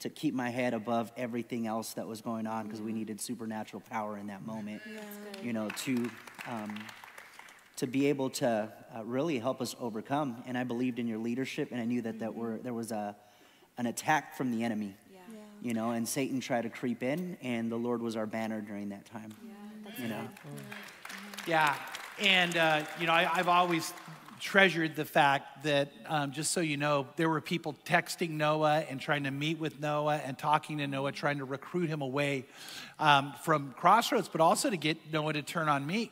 [0.00, 3.82] to keep my head above everything else that was going on because we needed supernatural
[3.88, 5.00] power in that moment yeah.
[5.42, 6.10] you know to
[6.48, 6.74] um,
[7.76, 10.42] to be able to uh, really help us overcome.
[10.46, 13.16] And i believed in your leadership and i knew that, that were, there was a,
[13.78, 14.94] an attack from the enemy
[15.62, 18.88] you know, and Satan tried to creep in, and the Lord was our banner during
[18.88, 19.32] that time.
[19.46, 20.28] Yeah, you know.
[21.46, 21.74] Yeah,
[22.18, 23.92] and uh, you know, I, have always
[24.40, 29.00] treasured the fact that, um, just so you know, there were people texting Noah and
[29.00, 32.44] trying to meet with Noah and talking to Noah, trying to recruit him away
[32.98, 36.10] um, from Crossroads, but also to get Noah to turn on me.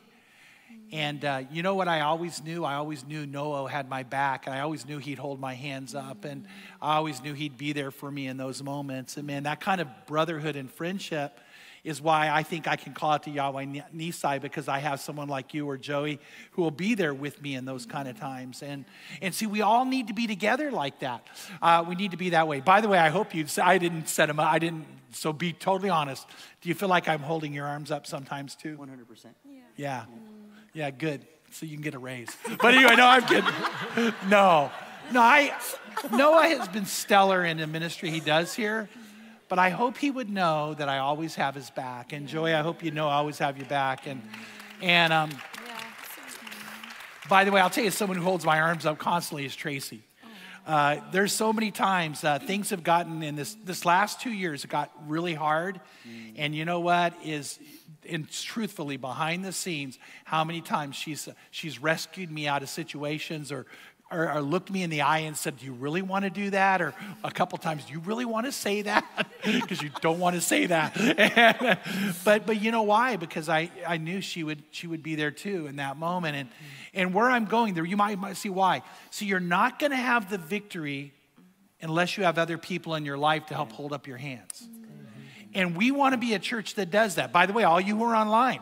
[0.91, 2.65] And uh, you know what I always knew?
[2.65, 4.45] I always knew Noah had my back.
[4.45, 6.25] And I always knew he'd hold my hands up.
[6.25, 6.45] And
[6.81, 9.15] I always knew he'd be there for me in those moments.
[9.15, 11.39] And man, that kind of brotherhood and friendship
[11.83, 15.27] is why I think I can call it to Yahweh Nisai because I have someone
[15.27, 16.19] like you or Joey
[16.51, 18.61] who will be there with me in those kind of times.
[18.61, 18.85] And,
[19.21, 21.25] and see, we all need to be together like that.
[21.61, 22.59] Uh, we need to be that way.
[22.59, 24.51] By the way, I hope you, I didn't set him up.
[24.51, 26.27] I didn't, so be totally honest.
[26.61, 28.77] Do you feel like I'm holding your arms up sometimes too?
[28.77, 29.25] 100%.
[29.25, 29.61] Yeah.
[29.75, 30.05] yeah.
[30.05, 30.05] Yeah,
[30.91, 31.25] good.
[31.51, 32.29] So you can get a raise.
[32.61, 34.13] But anyway, no, I'm kidding.
[34.29, 34.71] No.
[35.11, 35.53] No, I
[36.11, 38.87] Noah has been stellar in the ministry he does here.
[39.49, 42.13] But I hope he would know that I always have his back.
[42.13, 44.07] And Joey, I hope you know I always have your back.
[44.07, 44.21] And
[44.81, 45.29] and um,
[47.27, 50.03] by the way, I'll tell you someone who holds my arms up constantly is Tracy.
[50.65, 54.63] Uh, there's so many times uh, things have gotten in this this last two years
[54.63, 55.81] it got really hard.
[56.35, 57.59] And you know what is
[58.09, 63.51] and truthfully behind the scenes how many times she's she's rescued me out of situations
[63.51, 63.65] or
[64.11, 66.49] or, or, looked me in the eye and said, Do you really want to do
[66.49, 66.81] that?
[66.81, 66.93] Or
[67.23, 69.05] a couple times, Do you really want to say that?
[69.43, 71.79] Because you don't want to say that.
[72.23, 73.15] but, but you know why?
[73.15, 76.35] Because I, I knew she would, she would be there too in that moment.
[76.35, 76.49] And,
[76.93, 78.83] and where I'm going there, you might, might see why.
[79.09, 81.11] See, you're not going to have the victory
[81.81, 84.67] unless you have other people in your life to help hold up your hands.
[85.53, 87.31] And we want to be a church that does that.
[87.31, 88.59] By the way, all you who are online,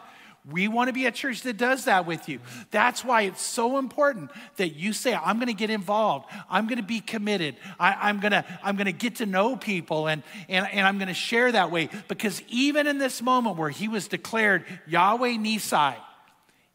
[0.51, 2.39] we want to be a church that does that with you.
[2.71, 6.25] That's why it's so important that you say, I'm going to get involved.
[6.49, 7.55] I'm going to be committed.
[7.79, 10.97] I, am going to, I'm going to get to know people and, and, and I'm
[10.97, 11.89] going to share that way.
[12.07, 15.95] Because even in this moment where he was declared Yahweh Nisai,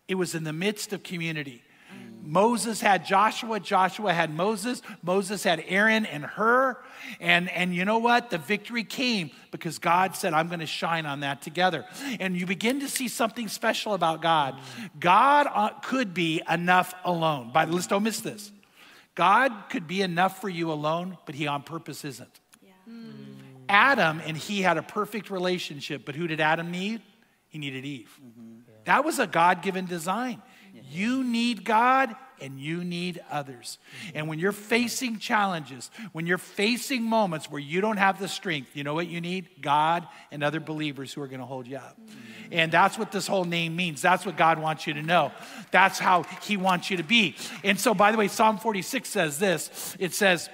[0.09, 1.63] it was in the midst of community.
[1.93, 2.27] Mm.
[2.27, 6.77] Moses had Joshua, Joshua had Moses, Moses had Aaron and Hur.
[7.21, 8.31] And, and you know what?
[8.31, 11.85] The victory came because God said, I'm going to shine on that together.
[12.21, 14.59] And you begin to see something special about God.
[14.99, 17.53] God uh, could be enough alone.
[17.53, 18.53] By the list, don't miss this.
[19.15, 22.41] God could be enough for you alone, but he on purpose isn't.
[22.63, 22.73] Yeah.
[22.89, 23.15] Mm.
[23.69, 27.01] Adam and he had a perfect relationship, but who did Adam need?
[27.49, 28.21] He needed Eve.
[28.85, 30.43] That was a God given design.
[30.91, 33.79] You need God and you need others.
[34.15, 38.75] And when you're facing challenges, when you're facing moments where you don't have the strength,
[38.75, 39.49] you know what you need?
[39.61, 41.99] God and other believers who are going to hold you up.
[42.51, 44.03] And that's what this whole name means.
[44.03, 45.33] That's what God wants you to know.
[45.71, 47.37] That's how He wants you to be.
[47.63, 50.49] And so, by the way, Psalm 46 says this it says,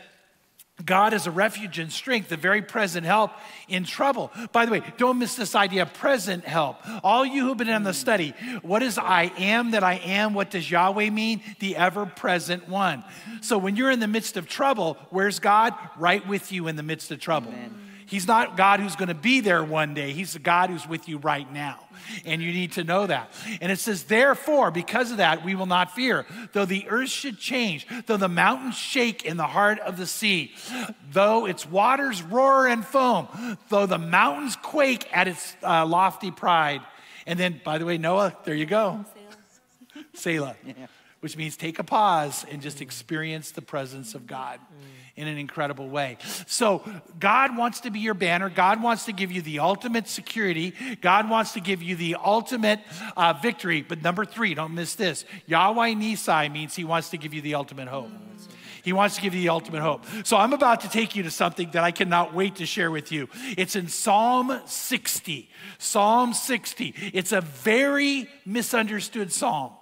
[0.85, 3.33] God is a refuge and strength, a very present help
[3.68, 4.31] in trouble.
[4.53, 6.76] By the way, don't miss this idea of present help.
[7.05, 10.35] All you who've been in the study, what is I am that I am?
[10.35, 11.43] What does Yahweh mean?
[11.59, 13.05] The ever present one.
[13.41, 15.74] So when you're in the midst of trouble, where's God?
[15.97, 17.51] Right with you in the midst of trouble.
[17.51, 17.89] Amen.
[18.11, 20.12] He's not God who's going to be there one day.
[20.12, 21.78] He's the God who's with you right now.
[22.24, 23.32] And you need to know that.
[23.61, 26.26] And it says, therefore, because of that, we will not fear.
[26.52, 30.52] Though the earth should change, though the mountains shake in the heart of the sea,
[31.12, 33.28] though its waters roar and foam,
[33.68, 36.80] though the mountains quake at its uh, lofty pride.
[37.28, 39.04] And then, by the way, Noah, there you go.
[40.14, 40.56] Selah.
[41.20, 44.58] Which means take a pause and just experience the presence of God
[45.21, 46.18] in an incredible way.
[46.47, 46.83] So,
[47.18, 48.49] God wants to be your banner.
[48.49, 50.75] God wants to give you the ultimate security.
[51.01, 52.81] God wants to give you the ultimate
[53.16, 53.83] uh, victory.
[53.83, 57.55] But number three, don't miss this Yahweh Nisai means He wants to give you the
[57.55, 58.11] ultimate hope.
[58.83, 60.05] He wants to give you the ultimate hope.
[60.25, 63.12] So I'm about to take you to something that I cannot wait to share with
[63.12, 63.29] you.
[63.57, 65.51] It's in Psalm 60.
[65.79, 66.95] Psalm 60.
[67.12, 69.73] It's a very misunderstood psalm,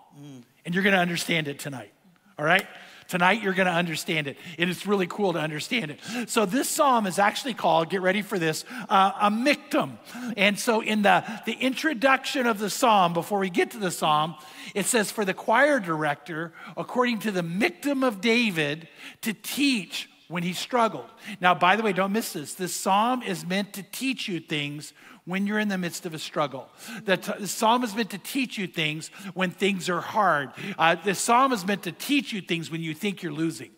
[0.65, 1.93] and you're going to understand it tonight.
[2.39, 2.67] All right?
[3.09, 4.37] Tonight, you're going to understand it.
[4.59, 6.29] And it's really cool to understand it.
[6.29, 9.97] So, this psalm is actually called, get ready for this, uh, a miktam.
[10.37, 14.35] And so, in the, the introduction of the psalm, before we get to the psalm,
[14.75, 18.89] it says, For the choir director, according to the miktam of David,
[19.23, 21.09] to teach when he struggled.
[21.41, 22.53] Now, by the way, don't miss this.
[22.53, 24.93] This psalm is meant to teach you things
[25.29, 26.67] when you're in the midst of a struggle.
[27.05, 30.53] The, the psalm is meant to teach you things when things are hard.
[30.79, 33.69] Uh, the psalm is meant to teach you things when you think you're losing.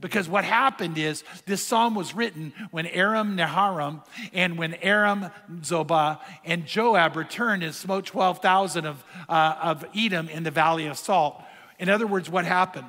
[0.00, 4.02] Because what happened is this psalm was written when Aram Naharaim
[4.32, 10.44] and when Aram Zobah and Joab returned and smote 12,000 of, uh, of Edom in
[10.44, 11.42] the valley of Salt.
[11.80, 12.86] In other words, what happened?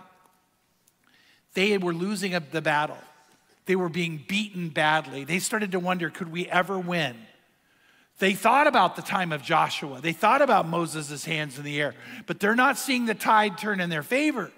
[1.56, 2.98] They were losing the battle.
[3.66, 5.24] They were being beaten badly.
[5.24, 7.16] They started to wonder could we ever win?
[8.22, 10.00] They thought about the time of Joshua.
[10.00, 11.96] They thought about Moses' hands in the air,
[12.28, 14.52] but they're not seeing the tide turn in their favor.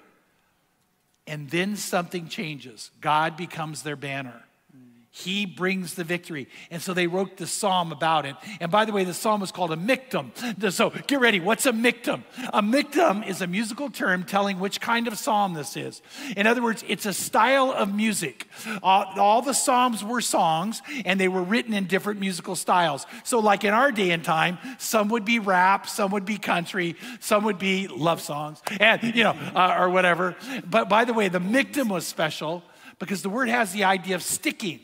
[1.25, 2.91] And then something changes.
[2.99, 4.43] God becomes their banner.
[5.15, 6.47] He brings the victory.
[6.71, 8.35] And so they wrote the psalm about it.
[8.59, 10.31] And by the way, the psalm was called a miktam.
[10.73, 11.39] So get ready.
[11.39, 12.23] What's a miktam?
[12.51, 16.01] A miktam is a musical term telling which kind of psalm this is.
[16.35, 18.47] In other words, it's a style of music.
[18.81, 23.05] All, all the psalms were songs, and they were written in different musical styles.
[23.23, 26.95] So, like in our day and time, some would be rap, some would be country,
[27.19, 30.35] some would be love songs, and you know, uh, or whatever.
[30.67, 32.63] But by the way, the miktam was special
[32.97, 34.79] because the word has the idea of sticking.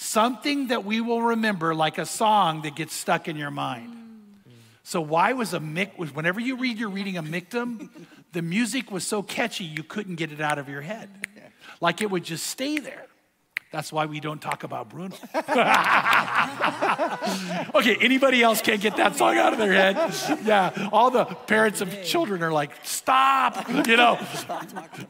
[0.00, 3.96] Something that we will remember like a song that gets stuck in your mind.
[4.84, 7.90] So why was a mic was whenever you read you're reading a miktam,
[8.32, 11.10] the music was so catchy you couldn't get it out of your head.
[11.80, 13.06] Like it would just stay there.
[13.72, 15.16] That's why we don't talk about Bruno.
[17.74, 19.96] okay, anybody else can't get that song out of their head?
[20.44, 24.16] Yeah, all the parents of children are like, stop, you know.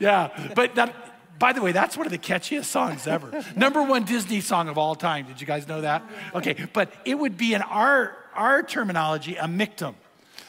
[0.01, 3.45] Yeah, but that by the way, that's one of the catchiest songs ever.
[3.57, 5.27] Number one Disney song of all time.
[5.27, 6.03] Did you guys know that?
[6.35, 9.95] Okay, but it would be in our, our terminology a miktam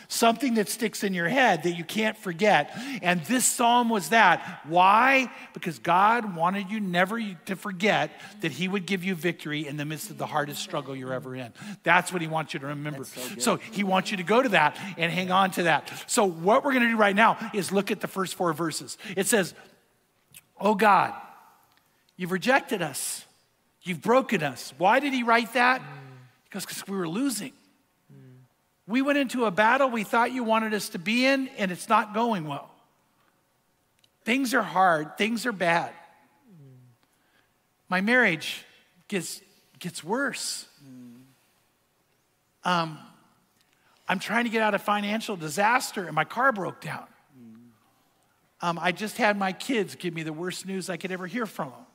[0.10, 2.72] something that sticks in your head that you can't forget.
[3.02, 4.62] And this psalm was that.
[4.68, 5.32] Why?
[5.54, 8.12] Because God wanted you never to forget
[8.42, 11.36] that He would give you victory in the midst of the hardest struggle you're ever
[11.36, 11.54] in.
[11.84, 13.06] That's what He wants you to remember.
[13.06, 15.92] So, so He wants you to go to that and hang on to that.
[16.08, 18.98] So, what we're going to do right now is look at the first four verses.
[19.16, 19.54] It says,
[20.60, 21.14] Oh God,
[22.18, 23.26] you've rejected us.
[23.82, 24.74] You've broken us.
[24.78, 25.82] Why did he write that?
[26.46, 27.54] Because because we were losing.
[28.88, 31.88] We went into a battle we thought you wanted us to be in, and it's
[31.88, 32.72] not going well.
[34.26, 35.92] Things are hard, things are bad.
[37.88, 38.64] My marriage
[39.08, 39.42] gets,
[39.80, 40.68] gets worse.
[42.64, 42.98] Um,
[44.08, 47.06] I'm trying to get out of financial disaster, and my car broke down.
[48.62, 51.46] Um, I just had my kids give me the worst news I could ever hear
[51.46, 51.86] from them.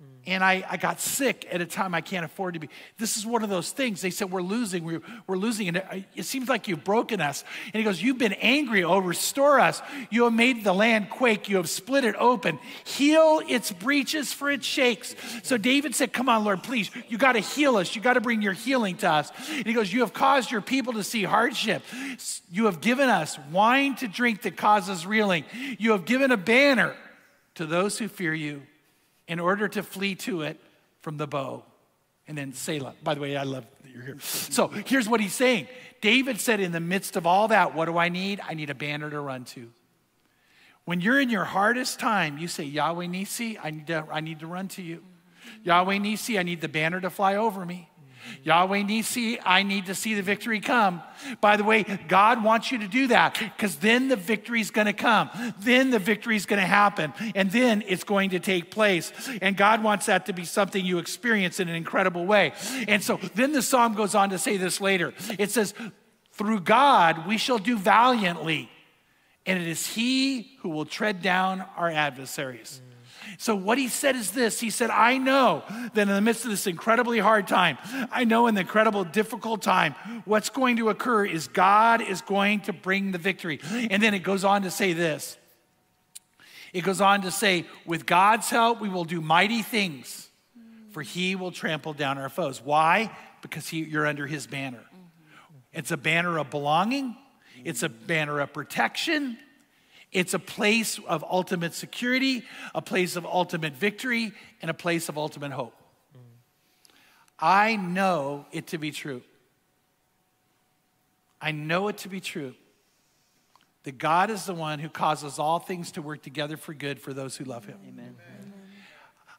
[0.00, 0.06] Mm.
[0.26, 2.68] and I, I got sick at a time I can't afford to be.
[2.98, 4.00] This is one of those things.
[4.00, 7.42] They said, We're losing, we're, we're losing, and it, it seems like you've broken us.
[7.66, 9.82] And he goes, You've been angry, oh, restore us.
[10.08, 12.60] You have made the land quake, you have split it open.
[12.84, 15.16] Heal its breaches, for it shakes.
[15.42, 17.96] So David said, Come on, Lord, please, you got to heal us.
[17.96, 19.32] You got to bring your healing to us.
[19.50, 21.82] And he goes, You have caused your people to see hardship.
[22.52, 25.44] You have given us wine to drink that causes reeling.
[25.76, 26.94] You have given a banner
[27.56, 28.62] to those who fear you
[29.28, 30.58] in order to flee to it
[31.00, 31.62] from the bow.
[32.26, 32.94] And then Selah.
[33.02, 34.18] By the way, I love that you're here.
[34.20, 35.68] So here's what he's saying
[36.00, 38.40] David said, in the midst of all that, what do I need?
[38.46, 39.70] I need a banner to run to.
[40.84, 44.40] When you're in your hardest time, you say, Yahweh Nissi, I need to, I need
[44.40, 45.02] to run to you.
[45.62, 47.90] Yahweh Nissi, I need the banner to fly over me.
[48.42, 51.02] Yahweh Nissi, I need to see the victory come.
[51.40, 54.86] By the way, God wants you to do that because then the victory is going
[54.86, 55.30] to come.
[55.60, 57.12] Then the victory is going to happen.
[57.34, 59.12] And then it's going to take place.
[59.42, 62.52] And God wants that to be something you experience in an incredible way.
[62.86, 65.14] And so then the psalm goes on to say this later.
[65.38, 65.74] It says,
[66.32, 68.70] Through God we shall do valiantly,
[69.46, 72.80] and it is He who will tread down our adversaries.
[73.36, 75.62] So, what he said is this He said, I know
[75.94, 77.78] that in the midst of this incredibly hard time,
[78.10, 82.60] I know in the incredible difficult time, what's going to occur is God is going
[82.60, 83.60] to bring the victory.
[83.90, 85.36] And then it goes on to say this
[86.72, 90.28] it goes on to say, with God's help, we will do mighty things,
[90.90, 92.62] for he will trample down our foes.
[92.62, 93.10] Why?
[93.42, 94.84] Because he, you're under his banner.
[95.72, 97.16] It's a banner of belonging,
[97.64, 99.38] it's a banner of protection,
[100.12, 102.44] it's a place of ultimate security,
[102.74, 104.32] a place of ultimate victory,
[104.62, 105.74] and a place of ultimate hope.
[107.38, 109.22] I know it to be true.
[111.40, 112.54] I know it to be true
[113.84, 117.14] that God is the one who causes all things to work together for good for
[117.14, 117.78] those who love Him.
[117.86, 118.16] Amen.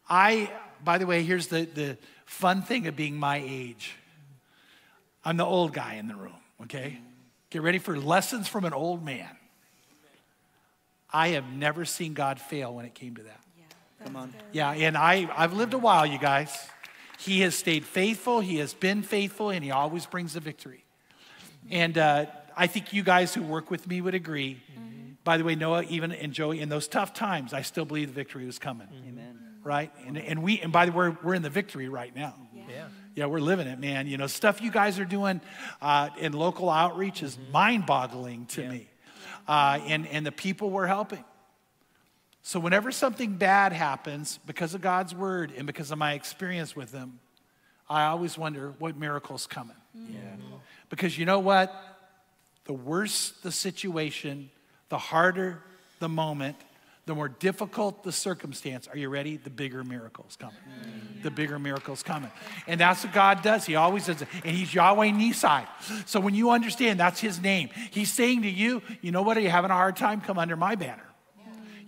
[0.09, 0.51] I,
[0.83, 3.95] by the way, here's the, the fun thing of being my age
[5.23, 6.99] I'm the old guy in the room, okay?
[7.49, 9.29] Get ready for lessons from an old man.
[11.11, 13.39] I have never seen God fail when it came to that.
[14.03, 14.33] Come on.
[14.51, 16.55] Yeah, and I, I've lived a while, you guys.
[17.17, 20.85] He has stayed faithful, he has been faithful, and he always brings the victory.
[21.69, 24.61] And uh, I think you guys who work with me would agree.
[25.25, 28.13] By the way, Noah, even and Joey, in those tough times, I still believe the
[28.13, 28.87] victory was coming.
[29.07, 29.37] Amen.
[29.63, 29.91] Right?
[30.07, 32.35] And, and we, and by the way, we're, we're in the victory right now.
[32.55, 32.85] Yeah.
[33.15, 34.07] Yeah, we're living it, man.
[34.07, 35.41] You know, stuff you guys are doing
[35.81, 38.87] uh, in local outreach is mind boggling to me.
[39.49, 41.25] Uh, and, and the people we're helping.
[42.43, 46.91] So, whenever something bad happens, because of God's word and because of my experience with
[46.91, 47.19] them,
[47.89, 49.75] I always wonder what miracle's coming.
[49.95, 50.19] Yeah.
[50.91, 51.73] Because you know what?
[52.65, 54.51] The worse the situation,
[54.89, 55.63] the harder
[55.97, 56.55] the moment,
[57.09, 58.87] the more difficult the circumstance.
[58.87, 59.37] Are you ready?
[59.37, 60.55] The bigger miracle's coming.
[61.23, 62.29] The bigger miracle's coming.
[62.67, 63.65] And that's what God does.
[63.65, 64.27] He always does it.
[64.45, 65.65] And He's Yahweh Nisai.
[66.05, 69.37] So when you understand that's His name, He's saying to you, you know what?
[69.37, 70.21] Are you having a hard time?
[70.21, 71.03] Come under my banner.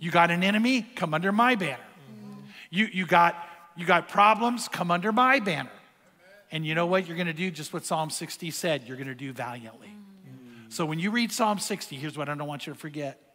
[0.00, 0.82] You got an enemy?
[0.96, 1.78] Come under my banner.
[2.70, 3.36] You, you, got,
[3.76, 4.66] you got problems?
[4.66, 5.70] Come under my banner.
[6.50, 7.06] And you know what?
[7.06, 8.88] You're going to do just what Psalm 60 said.
[8.88, 9.94] You're going to do valiantly.
[10.68, 13.31] So when you read Psalm 60, here's what I don't want you to forget.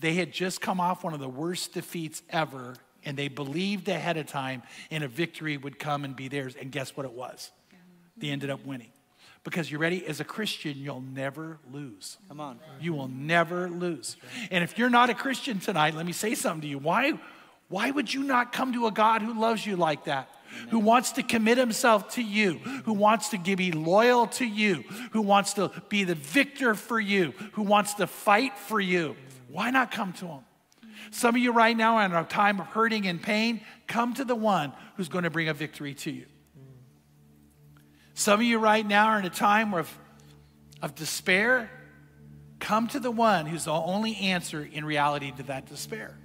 [0.00, 2.74] They had just come off one of the worst defeats ever,
[3.04, 6.54] and they believed ahead of time in a victory would come and be theirs.
[6.60, 7.50] And guess what it was?
[8.16, 8.90] They ended up winning.
[9.44, 12.18] Because you're ready, as a Christian, you'll never lose.
[12.28, 12.58] Come on.
[12.80, 14.16] You will never lose.
[14.50, 16.78] And if you're not a Christian tonight, let me say something to you.
[16.78, 17.14] Why,
[17.68, 20.28] why would you not come to a God who loves you like that?
[20.70, 24.82] Who wants to commit himself to you, who wants to be loyal to you,
[25.12, 29.14] who wants to be the victor for you, who wants to fight for you.
[29.48, 30.40] Why not come to him?
[31.10, 33.60] Some of you right now are in a time of hurting and pain.
[33.86, 36.26] Come to the one who's going to bring a victory to you.
[38.14, 39.96] Some of you right now are in a time of,
[40.82, 41.70] of despair.
[42.58, 46.18] Come to the one who's the only answer in reality to that despair.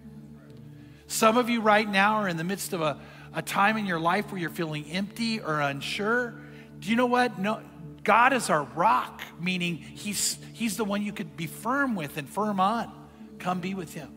[1.08, 3.00] Some of you right now are in the midst of a,
[3.34, 6.34] a time in your life where you're feeling empty or unsure.
[6.80, 7.38] Do you know what?
[7.38, 7.62] No,
[8.04, 12.28] God is our rock, meaning he's, he's the one you could be firm with and
[12.28, 12.92] firm on.
[13.44, 14.10] Come be with Him.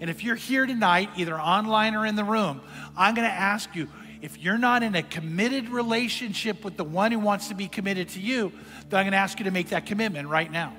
[0.00, 2.60] And if you're here tonight, either online or in the room,
[2.96, 3.88] I'm going to ask you
[4.20, 8.08] if you're not in a committed relationship with the one who wants to be committed
[8.10, 8.52] to you,
[8.88, 10.74] then I'm going to ask you to make that commitment right now.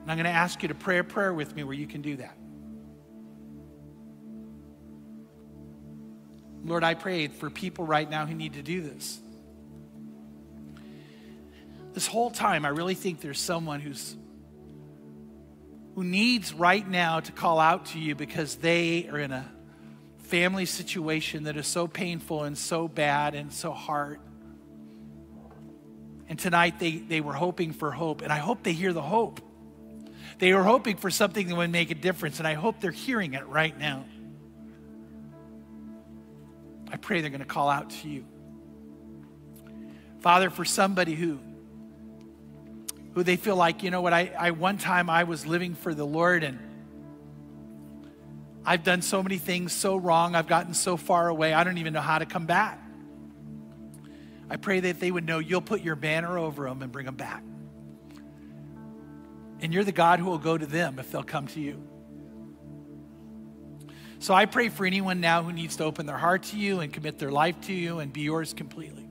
[0.00, 2.00] And I'm going to ask you to pray a prayer with me where you can
[2.00, 2.36] do that.
[6.64, 9.20] Lord, I pray for people right now who need to do this.
[11.92, 14.16] This whole time, I really think there's someone who's
[15.98, 19.44] who needs right now to call out to you because they are in a
[20.18, 24.20] family situation that is so painful and so bad and so hard.
[26.28, 29.40] And tonight they, they were hoping for hope, and I hope they hear the hope.
[30.38, 33.34] They were hoping for something that would make a difference, and I hope they're hearing
[33.34, 34.04] it right now.
[36.92, 38.24] I pray they're going to call out to you.
[40.20, 41.40] Father, for somebody who
[43.18, 45.92] who they feel like, you know what, I, I one time I was living for
[45.92, 46.56] the Lord and
[48.64, 50.36] I've done so many things so wrong.
[50.36, 51.52] I've gotten so far away.
[51.52, 52.80] I don't even know how to come back.
[54.48, 57.16] I pray that they would know you'll put your banner over them and bring them
[57.16, 57.42] back.
[59.58, 61.82] And you're the God who will go to them if they'll come to you.
[64.20, 66.92] So I pray for anyone now who needs to open their heart to you and
[66.92, 69.07] commit their life to you and be yours completely.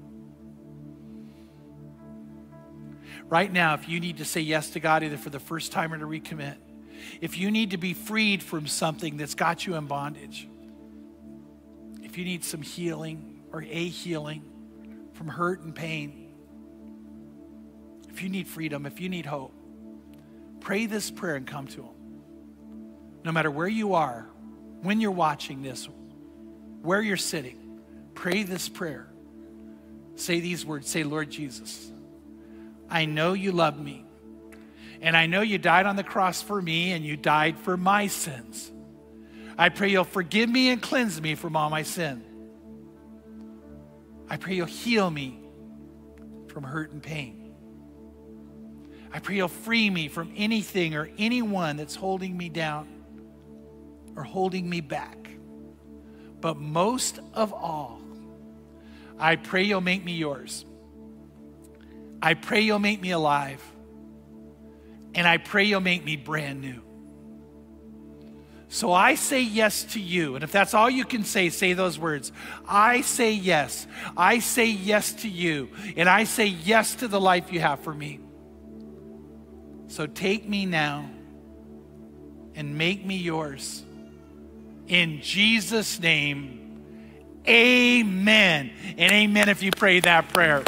[3.30, 5.94] Right now, if you need to say yes to God either for the first time
[5.94, 6.56] or to recommit,
[7.20, 10.48] if you need to be freed from something that's got you in bondage,
[12.04, 14.44] if you need some healing or a healing
[15.14, 16.30] from hurt and pain,
[18.10, 19.54] if you need freedom, if you need hope,
[20.62, 21.90] pray this prayer and come to Him.
[23.26, 24.28] No matter where you are,
[24.82, 25.90] when you're watching this,
[26.82, 27.82] where you're sitting,
[28.16, 29.08] pray this prayer.
[30.16, 31.92] Say these words Say, Lord Jesus,
[32.90, 34.06] I know you love me.
[35.02, 38.08] And I know you died on the cross for me and you died for my
[38.08, 38.72] sins.
[39.58, 42.24] I pray you'll forgive me and cleanse me from all my sin.
[44.30, 45.40] I pray you'll heal me
[46.48, 47.54] from hurt and pain.
[49.12, 52.88] I pray you'll free me from anything or anyone that's holding me down
[54.16, 55.30] or holding me back.
[56.42, 58.02] But most of all,
[59.18, 60.66] I pray you'll make me yours.
[62.22, 63.64] I pray you'll make me alive.
[65.16, 66.82] And I pray you'll make me brand new.
[68.70, 70.36] So I say yes to you.
[70.36, 72.32] And if that's all you can say, say those words.
[72.68, 73.88] I say yes.
[74.16, 75.70] I say yes to you.
[75.96, 78.20] And I say yes to the life you have for me.
[79.88, 81.10] So take me now
[82.56, 83.84] and make me yours.
[84.88, 86.84] In Jesus' name,
[87.48, 88.72] amen.
[88.98, 90.64] And amen if you pray that prayer.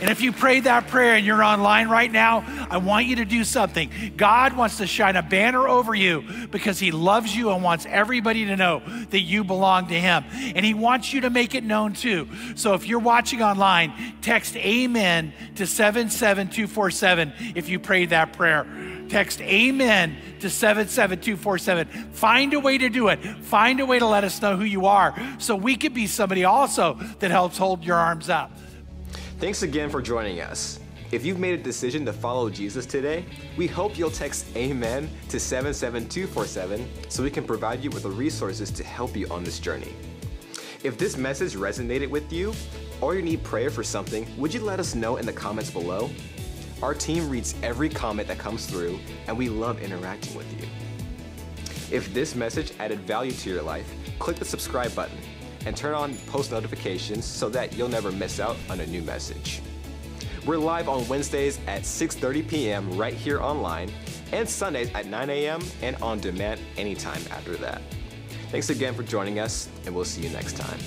[0.00, 3.26] And if you prayed that prayer and you're online right now, I want you to
[3.26, 3.90] do something.
[4.16, 8.46] God wants to shine a banner over you because He loves you and wants everybody
[8.46, 10.24] to know that you belong to Him.
[10.32, 12.28] And He wants you to make it known too.
[12.54, 13.92] So if you're watching online,
[14.22, 18.66] text Amen to 77247 if you prayed that prayer.
[19.10, 22.12] Text Amen to 77247.
[22.12, 23.18] Find a way to do it.
[23.18, 26.44] Find a way to let us know who you are so we could be somebody
[26.44, 28.50] also that helps hold your arms up.
[29.40, 30.80] Thanks again for joining us.
[31.12, 33.24] If you've made a decision to follow Jesus today,
[33.56, 38.70] we hope you'll text Amen to 77247 so we can provide you with the resources
[38.70, 39.96] to help you on this journey.
[40.84, 42.52] If this message resonated with you,
[43.00, 46.10] or you need prayer for something, would you let us know in the comments below?
[46.82, 50.68] Our team reads every comment that comes through, and we love interacting with you.
[51.90, 55.16] If this message added value to your life, click the subscribe button
[55.66, 59.62] and turn on post notifications so that you'll never miss out on a new message.
[60.46, 62.96] We're live on Wednesdays at 6:30 p.m.
[62.96, 63.90] right here online
[64.32, 65.60] and Sundays at 9 a.m.
[65.82, 67.82] and on demand anytime after that.
[68.50, 70.78] Thanks again for joining us and we'll see you next time.